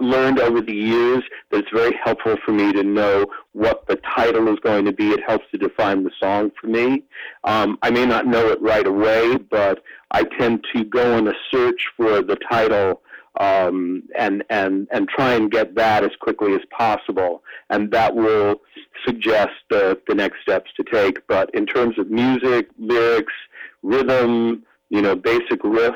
learned 0.00 0.38
over 0.38 0.60
the 0.60 0.74
years 0.74 1.22
that 1.50 1.58
it's 1.58 1.70
very 1.72 1.98
helpful 2.02 2.36
for 2.44 2.52
me 2.52 2.72
to 2.72 2.82
know 2.82 3.26
what 3.52 3.86
the 3.86 3.96
title 4.16 4.48
is 4.48 4.58
going 4.60 4.84
to 4.86 4.92
be. 4.92 5.10
It 5.10 5.20
helps 5.26 5.44
to 5.50 5.58
define 5.58 6.04
the 6.04 6.10
song 6.18 6.50
for 6.60 6.66
me. 6.66 7.02
Um, 7.44 7.78
I 7.82 7.90
may 7.90 8.06
not 8.06 8.26
know 8.26 8.48
it 8.48 8.60
right 8.62 8.86
away, 8.86 9.36
but 9.36 9.82
I 10.10 10.24
tend 10.38 10.64
to 10.74 10.84
go 10.84 11.16
on 11.16 11.28
a 11.28 11.34
search 11.50 11.88
for 11.96 12.22
the 12.22 12.36
title 12.50 13.02
um, 13.38 14.02
and 14.18 14.44
and 14.48 14.88
and 14.90 15.08
try 15.08 15.34
and 15.34 15.50
get 15.50 15.74
that 15.74 16.04
as 16.04 16.12
quickly 16.20 16.54
as 16.54 16.62
possible, 16.70 17.42
and 17.68 17.90
that 17.90 18.14
will 18.14 18.62
suggest 19.04 19.52
the 19.68 20.00
the 20.08 20.14
next 20.14 20.40
steps 20.42 20.70
to 20.76 20.84
take. 20.84 21.26
But 21.26 21.50
in 21.54 21.66
terms 21.66 21.98
of 21.98 22.10
music, 22.10 22.68
lyrics, 22.78 23.34
rhythm, 23.82 24.64
you 24.90 25.02
know, 25.02 25.14
basic 25.14 25.62
riff, 25.64 25.94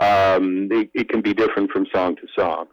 um, 0.00 0.68
it, 0.70 0.90
it 0.94 1.08
can 1.08 1.20
be 1.20 1.34
different 1.34 1.70
from 1.70 1.86
song 1.92 2.16
to 2.16 2.26
song. 2.38 2.66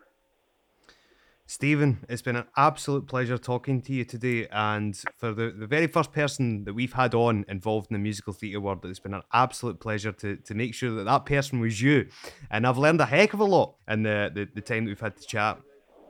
Stephen, 1.45 2.05
it's 2.07 2.21
been 2.21 2.35
an 2.35 2.45
absolute 2.57 3.07
pleasure 3.07 3.35
talking 3.35 3.81
to 3.81 3.91
you 3.91 4.05
today. 4.05 4.47
And 4.51 4.95
for 5.17 5.33
the, 5.33 5.49
the 5.49 5.65
very 5.65 5.87
first 5.87 6.11
person 6.11 6.63
that 6.65 6.75
we've 6.75 6.93
had 6.93 7.15
on 7.15 7.43
involved 7.47 7.87
in 7.89 7.95
the 7.95 7.99
musical 7.99 8.33
theatre 8.33 8.59
world, 8.61 8.85
it's 8.85 8.99
been 8.99 9.15
an 9.15 9.23
absolute 9.33 9.79
pleasure 9.79 10.11
to, 10.11 10.35
to 10.35 10.53
make 10.53 10.75
sure 10.75 10.91
that 10.91 11.05
that 11.05 11.25
person 11.25 11.59
was 11.59 11.81
you. 11.81 12.07
And 12.51 12.67
I've 12.67 12.77
learned 12.77 13.01
a 13.01 13.07
heck 13.07 13.33
of 13.33 13.39
a 13.39 13.45
lot 13.45 13.77
in 13.87 14.03
the, 14.03 14.29
the, 14.31 14.47
the 14.53 14.61
time 14.61 14.85
that 14.85 14.89
we've 14.89 14.99
had 14.99 15.17
to 15.17 15.25
chat. 15.25 15.59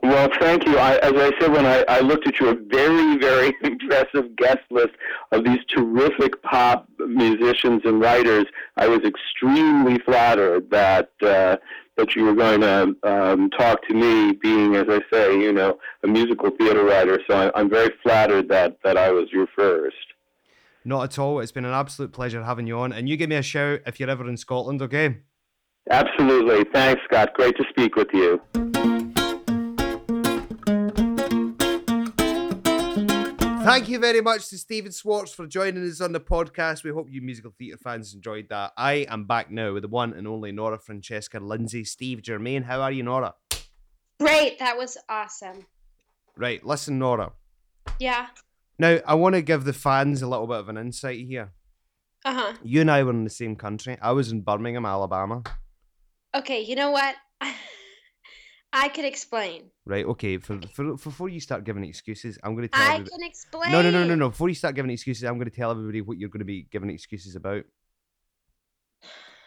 Well, 0.02 0.28
thank 0.40 0.66
you. 0.66 0.78
I, 0.78 0.96
as 0.96 1.12
I 1.14 1.30
said 1.38 1.52
when 1.52 1.66
I, 1.66 1.84
I 1.88 2.00
looked 2.00 2.26
at 2.26 2.40
your 2.40 2.54
very, 2.54 3.18
very 3.18 3.54
impressive 3.62 4.34
guest 4.36 4.60
list 4.70 4.94
of 5.32 5.44
these 5.44 5.58
terrific 5.68 6.42
pop 6.42 6.88
musicians 6.98 7.82
and 7.84 8.00
writers, 8.00 8.46
I 8.76 8.88
was 8.88 9.00
extremely 9.04 9.98
flattered 10.00 10.70
that 10.70 11.10
uh, 11.22 11.56
that 11.96 12.16
you 12.16 12.24
were 12.24 12.34
going 12.34 12.62
to 12.62 12.94
um, 13.02 13.50
talk 13.50 13.86
to 13.88 13.94
me, 13.94 14.32
being, 14.32 14.74
as 14.74 14.86
I 14.88 15.02
say, 15.12 15.38
you 15.38 15.52
know, 15.52 15.78
a 16.02 16.06
musical 16.06 16.50
theater 16.58 16.82
writer. 16.82 17.20
So 17.28 17.36
I, 17.36 17.60
I'm 17.60 17.68
very 17.68 17.90
flattered 18.02 18.48
that 18.48 18.78
that 18.84 18.96
I 18.96 19.10
was 19.10 19.26
your 19.30 19.48
first. 19.54 19.96
Not 20.82 21.04
at 21.04 21.18
all. 21.18 21.40
It's 21.40 21.52
been 21.52 21.66
an 21.66 21.74
absolute 21.74 22.12
pleasure 22.12 22.42
having 22.42 22.66
you 22.66 22.78
on. 22.78 22.92
And 22.92 23.06
you 23.06 23.18
give 23.18 23.28
me 23.28 23.36
a 23.36 23.42
shout 23.42 23.80
if 23.86 24.00
you're 24.00 24.08
ever 24.08 24.26
in 24.26 24.38
Scotland, 24.38 24.80
okay? 24.80 25.18
Absolutely. 25.90 26.64
Thanks, 26.72 27.02
Scott. 27.04 27.34
Great 27.34 27.56
to 27.56 27.64
speak 27.70 27.96
with 27.96 28.08
you. 28.14 28.40
Thank 33.62 33.90
you 33.90 33.98
very 33.98 34.22
much 34.22 34.48
to 34.48 34.58
Stephen 34.58 34.90
Schwartz 34.90 35.34
for 35.34 35.46
joining 35.46 35.86
us 35.86 36.00
on 36.00 36.12
the 36.12 36.20
podcast. 36.20 36.82
We 36.82 36.92
hope 36.92 37.08
you 37.10 37.20
musical 37.20 37.52
theatre 37.58 37.76
fans 37.76 38.14
enjoyed 38.14 38.48
that. 38.48 38.72
I 38.74 39.04
am 39.10 39.26
back 39.26 39.50
now 39.50 39.74
with 39.74 39.82
the 39.82 39.88
one 39.88 40.14
and 40.14 40.26
only 40.26 40.50
Nora 40.50 40.78
Francesca 40.78 41.38
Lindsay. 41.38 41.84
Steve 41.84 42.22
Germain, 42.22 42.62
how 42.62 42.80
are 42.80 42.90
you, 42.90 43.02
Nora? 43.02 43.34
Great, 44.18 44.58
that 44.60 44.78
was 44.78 44.96
awesome. 45.10 45.66
Right, 46.38 46.64
listen, 46.64 46.98
Nora. 46.98 47.32
Yeah. 47.98 48.28
Now, 48.78 48.98
I 49.06 49.14
want 49.14 49.34
to 49.34 49.42
give 49.42 49.64
the 49.64 49.74
fans 49.74 50.22
a 50.22 50.26
little 50.26 50.46
bit 50.46 50.56
of 50.56 50.70
an 50.70 50.78
insight 50.78 51.26
here. 51.26 51.52
Uh 52.24 52.32
huh. 52.32 52.52
You 52.64 52.80
and 52.80 52.90
I 52.90 53.02
were 53.02 53.10
in 53.10 53.24
the 53.24 53.30
same 53.30 53.56
country. 53.56 53.98
I 54.00 54.12
was 54.12 54.32
in 54.32 54.40
Birmingham, 54.40 54.86
Alabama. 54.86 55.42
Okay, 56.34 56.62
you 56.62 56.76
know 56.76 56.92
what? 56.92 57.14
I 58.72 58.88
can 58.88 59.04
explain. 59.04 59.70
Right. 59.84 60.04
Okay. 60.06 60.38
For, 60.38 60.60
for, 60.72 60.96
for 60.96 61.10
before 61.10 61.28
you 61.28 61.40
start 61.40 61.64
giving 61.64 61.84
excuses, 61.84 62.38
I'm 62.42 62.54
going 62.54 62.68
to 62.68 62.68
tell. 62.68 62.82
I 62.82 62.94
everybody... 62.94 63.10
can 63.10 63.22
explain. 63.22 63.72
No, 63.72 63.82
no, 63.82 63.90
no, 63.90 64.04
no, 64.04 64.14
no. 64.14 64.28
Before 64.28 64.48
you 64.48 64.54
start 64.54 64.74
giving 64.74 64.90
excuses, 64.90 65.24
I'm 65.24 65.34
going 65.34 65.50
to 65.50 65.56
tell 65.56 65.70
everybody 65.70 66.00
what 66.00 66.18
you're 66.18 66.28
going 66.28 66.40
to 66.40 66.44
be 66.44 66.66
giving 66.70 66.90
excuses 66.90 67.36
about. 67.36 67.64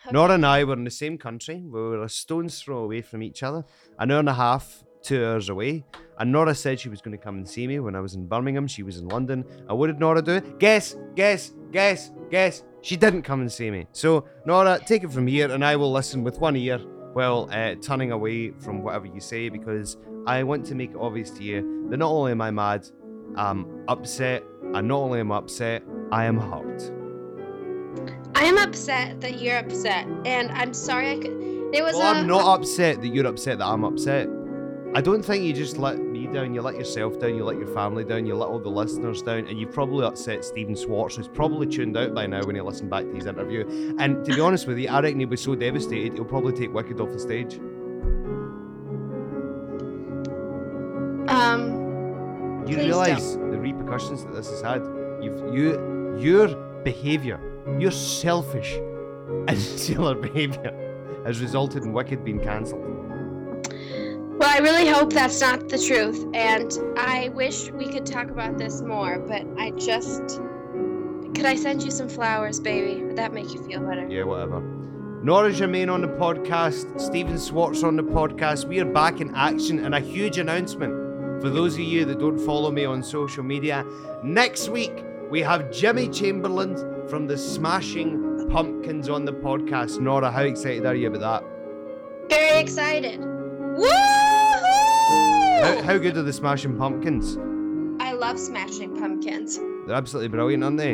Okay. 0.05 0.11
Nora 0.11 0.33
and 0.33 0.45
I 0.45 0.65
were 0.65 0.73
in 0.73 0.83
the 0.83 0.91
same 0.91 1.17
country. 1.17 1.63
We 1.63 1.79
were 1.79 2.03
a 2.03 2.09
stone's 2.09 2.61
throw 2.61 2.79
away 2.79 3.01
from 3.01 3.23
each 3.23 3.41
other, 3.41 3.63
an 3.97 4.11
hour 4.11 4.19
and 4.19 4.27
a 4.27 4.33
half, 4.33 4.83
two 5.01 5.25
hours 5.25 5.47
away. 5.47 5.85
And 6.19 6.29
Nora 6.29 6.53
said 6.53 6.77
she 6.77 6.89
was 6.89 7.01
going 7.01 7.17
to 7.17 7.23
come 7.23 7.35
and 7.35 7.47
see 7.47 7.67
me 7.67 7.79
when 7.79 7.95
I 7.95 8.01
was 8.01 8.13
in 8.13 8.27
Birmingham. 8.27 8.67
She 8.67 8.83
was 8.83 8.97
in 8.97 9.07
London. 9.07 9.45
And 9.69 9.77
what 9.77 9.87
did 9.87 10.01
Nora 10.01 10.21
do? 10.21 10.33
It? 10.33 10.59
Guess, 10.59 10.97
guess, 11.15 11.53
guess, 11.71 12.11
guess. 12.29 12.63
She 12.81 12.97
didn't 12.97 13.21
come 13.21 13.39
and 13.39 13.49
see 13.49 13.71
me. 13.71 13.87
So, 13.93 14.25
Nora, 14.45 14.77
take 14.85 15.05
it 15.05 15.11
from 15.13 15.25
here, 15.25 15.49
and 15.49 15.63
I 15.63 15.77
will 15.77 15.93
listen 15.93 16.21
with 16.21 16.37
one 16.39 16.57
ear 16.57 16.81
well, 17.13 17.49
uh, 17.51 17.75
turning 17.75 18.11
away 18.11 18.51
from 18.51 18.81
whatever 18.81 19.05
you 19.05 19.19
say 19.19 19.49
because 19.49 19.97
I 20.25 20.43
want 20.43 20.65
to 20.67 20.75
make 20.75 20.91
it 20.91 20.97
obvious 20.97 21.29
to 21.31 21.43
you 21.43 21.87
that 21.89 21.97
not 21.97 22.09
only 22.09 22.31
am 22.31 22.41
I 22.41 22.51
mad, 22.51 22.87
I'm 23.35 23.85
upset, 23.87 24.43
and 24.73 24.87
not 24.87 24.97
only 24.97 25.19
am 25.19 25.31
I 25.31 25.37
upset, 25.37 25.83
I 26.11 26.25
am 26.25 26.37
hurt. 26.37 26.91
I 28.35 28.45
am 28.45 28.57
upset 28.57 29.21
that 29.21 29.39
you're 29.39 29.57
upset, 29.57 30.07
and 30.25 30.51
I'm 30.51 30.73
sorry 30.73 31.11
I 31.11 31.15
could. 31.17 31.31
It 31.73 31.83
was. 31.83 31.93
Well, 31.93 32.15
i 32.15 32.19
I'm 32.19 32.27
not 32.27 32.59
upset 32.59 33.01
that 33.01 33.07
you're 33.09 33.27
upset 33.27 33.59
that 33.59 33.65
I'm 33.65 33.83
upset. 33.83 34.27
I 34.95 35.01
don't 35.01 35.23
think 35.23 35.43
you 35.43 35.53
just 35.53 35.77
let 35.77 35.97
down, 36.33 36.53
you 36.53 36.61
let 36.61 36.75
yourself 36.75 37.19
down, 37.19 37.35
you 37.35 37.43
let 37.43 37.57
your 37.57 37.67
family 37.67 38.03
down, 38.03 38.25
you 38.25 38.35
let 38.35 38.49
all 38.49 38.59
the 38.59 38.69
listeners 38.69 39.21
down, 39.21 39.47
and 39.47 39.59
you've 39.59 39.71
probably 39.71 40.05
upset 40.05 40.43
Stephen 40.43 40.75
Schwartz, 40.75 41.15
who's 41.15 41.27
probably 41.27 41.67
tuned 41.67 41.95
out 41.95 42.13
by 42.13 42.25
now 42.25 42.43
when 42.43 42.55
he 42.55 42.61
listened 42.61 42.89
back 42.89 43.03
to 43.03 43.13
his 43.13 43.25
interview. 43.25 43.95
And 43.99 44.25
to 44.25 44.35
be 44.35 44.41
honest 44.41 44.67
with 44.67 44.77
you, 44.79 44.89
I 44.89 45.01
reckon 45.01 45.19
he'll 45.19 45.29
be 45.29 45.37
so 45.37 45.55
devastated, 45.55 46.13
he'll 46.13 46.25
probably 46.25 46.53
take 46.53 46.73
Wicked 46.73 46.99
off 46.99 47.11
the 47.11 47.19
stage. 47.19 47.59
Um. 51.29 51.83
You 52.67 52.77
realise 52.77 53.33
the 53.33 53.59
repercussions 53.59 54.23
that 54.23 54.33
this 54.33 54.49
has 54.49 54.61
had? 54.61 54.81
You've 55.21 55.53
you 55.53 56.17
your 56.17 56.47
behaviour, 56.83 57.39
your 57.77 57.91
selfish, 57.91 58.73
and 58.73 59.49
insular 59.57 60.15
behaviour, 60.15 60.71
has 61.25 61.41
resulted 61.41 61.83
in 61.83 61.91
Wicked 61.91 62.23
being 62.23 62.39
cancelled. 62.39 63.02
Well, 64.43 64.51
I 64.53 64.57
really 64.57 64.85
hope 64.85 65.13
that's 65.13 65.39
not 65.39 65.69
the 65.69 65.79
truth, 65.79 66.27
and 66.33 66.69
I 66.97 67.29
wish 67.29 67.71
we 67.71 67.85
could 67.85 68.05
talk 68.05 68.29
about 68.29 68.57
this 68.57 68.81
more, 68.81 69.17
but 69.17 69.45
I 69.57 69.71
just. 69.71 70.41
Could 71.33 71.45
I 71.45 71.55
send 71.55 71.81
you 71.81 71.89
some 71.89 72.09
flowers, 72.09 72.59
baby? 72.59 73.05
Would 73.05 73.15
that 73.15 73.31
make 73.31 73.53
you 73.53 73.65
feel 73.65 73.79
better? 73.79 74.05
Yeah, 74.09 74.23
whatever. 74.23 74.59
Nora 75.23 75.53
Germain 75.53 75.87
on 75.87 76.01
the 76.01 76.09
podcast, 76.09 76.99
Stephen 76.99 77.39
Schwartz 77.39 77.83
on 77.83 77.95
the 77.95 78.03
podcast. 78.03 78.65
We 78.65 78.81
are 78.81 78.85
back 78.85 79.21
in 79.21 79.33
action 79.33 79.79
and 79.85 79.95
a 79.95 80.01
huge 80.01 80.37
announcement 80.39 80.91
for 81.41 81.49
those 81.49 81.75
of 81.75 81.79
you 81.79 82.03
that 82.03 82.19
don't 82.19 82.37
follow 82.37 82.69
me 82.69 82.83
on 82.83 83.01
social 83.01 83.43
media. 83.43 83.85
Next 84.25 84.67
week, 84.67 85.05
we 85.29 85.39
have 85.39 85.71
Jimmy 85.71 86.09
Chamberlin 86.09 87.07
from 87.07 87.27
the 87.27 87.37
Smashing 87.37 88.49
Pumpkins 88.51 89.07
on 89.07 89.23
the 89.23 89.31
podcast. 89.31 90.01
Nora, 90.01 90.29
how 90.29 90.41
excited 90.41 90.85
are 90.85 90.95
you 90.95 91.07
about 91.07 91.21
that? 91.21 92.29
Very 92.29 92.59
excited. 92.59 93.21
Woohoo! 93.21 94.22
How, 95.07 95.81
how 95.83 95.97
good 95.97 96.17
are 96.17 96.23
the 96.23 96.33
Smashing 96.33 96.77
Pumpkins? 96.77 97.37
I 98.01 98.13
love 98.13 98.39
smashing 98.39 98.97
pumpkins. 98.99 99.57
They're 99.85 99.95
absolutely 99.95 100.29
brilliant, 100.29 100.63
aren't 100.63 100.77
they? 100.77 100.93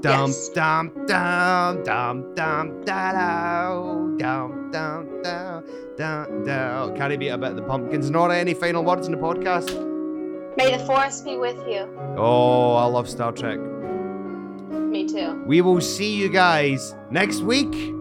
Dum 0.00 0.28
Yes. 0.30 0.48
dum 0.50 0.92
dum 1.06 1.82
dum 1.84 2.34
dum 2.34 2.84
da 2.84 3.12
dum 3.12 4.16
dum 4.18 4.70
dum 4.70 5.22
dum 5.22 5.64
dum 5.96 6.44
dum. 6.44 6.96
Can't 6.96 7.18
beat 7.18 7.28
a 7.28 7.38
bit 7.38 7.50
of 7.50 7.56
the 7.56 7.62
pumpkins. 7.62 8.10
Nora, 8.10 8.36
any 8.36 8.54
final 8.54 8.84
words 8.84 9.06
in 9.06 9.12
the 9.12 9.18
podcast? 9.18 9.68
May 10.56 10.76
the 10.76 10.84
force 10.84 11.20
be 11.22 11.36
with 11.36 11.56
you. 11.68 11.88
Oh, 12.16 12.74
I 12.74 12.84
love 12.86 13.08
Star 13.08 13.32
Trek. 13.32 13.58
Me 13.58 15.06
too. 15.08 15.42
We 15.46 15.60
will 15.60 15.80
see 15.80 16.14
you 16.14 16.28
guys 16.28 16.94
next 17.10 17.40
week. 17.40 17.93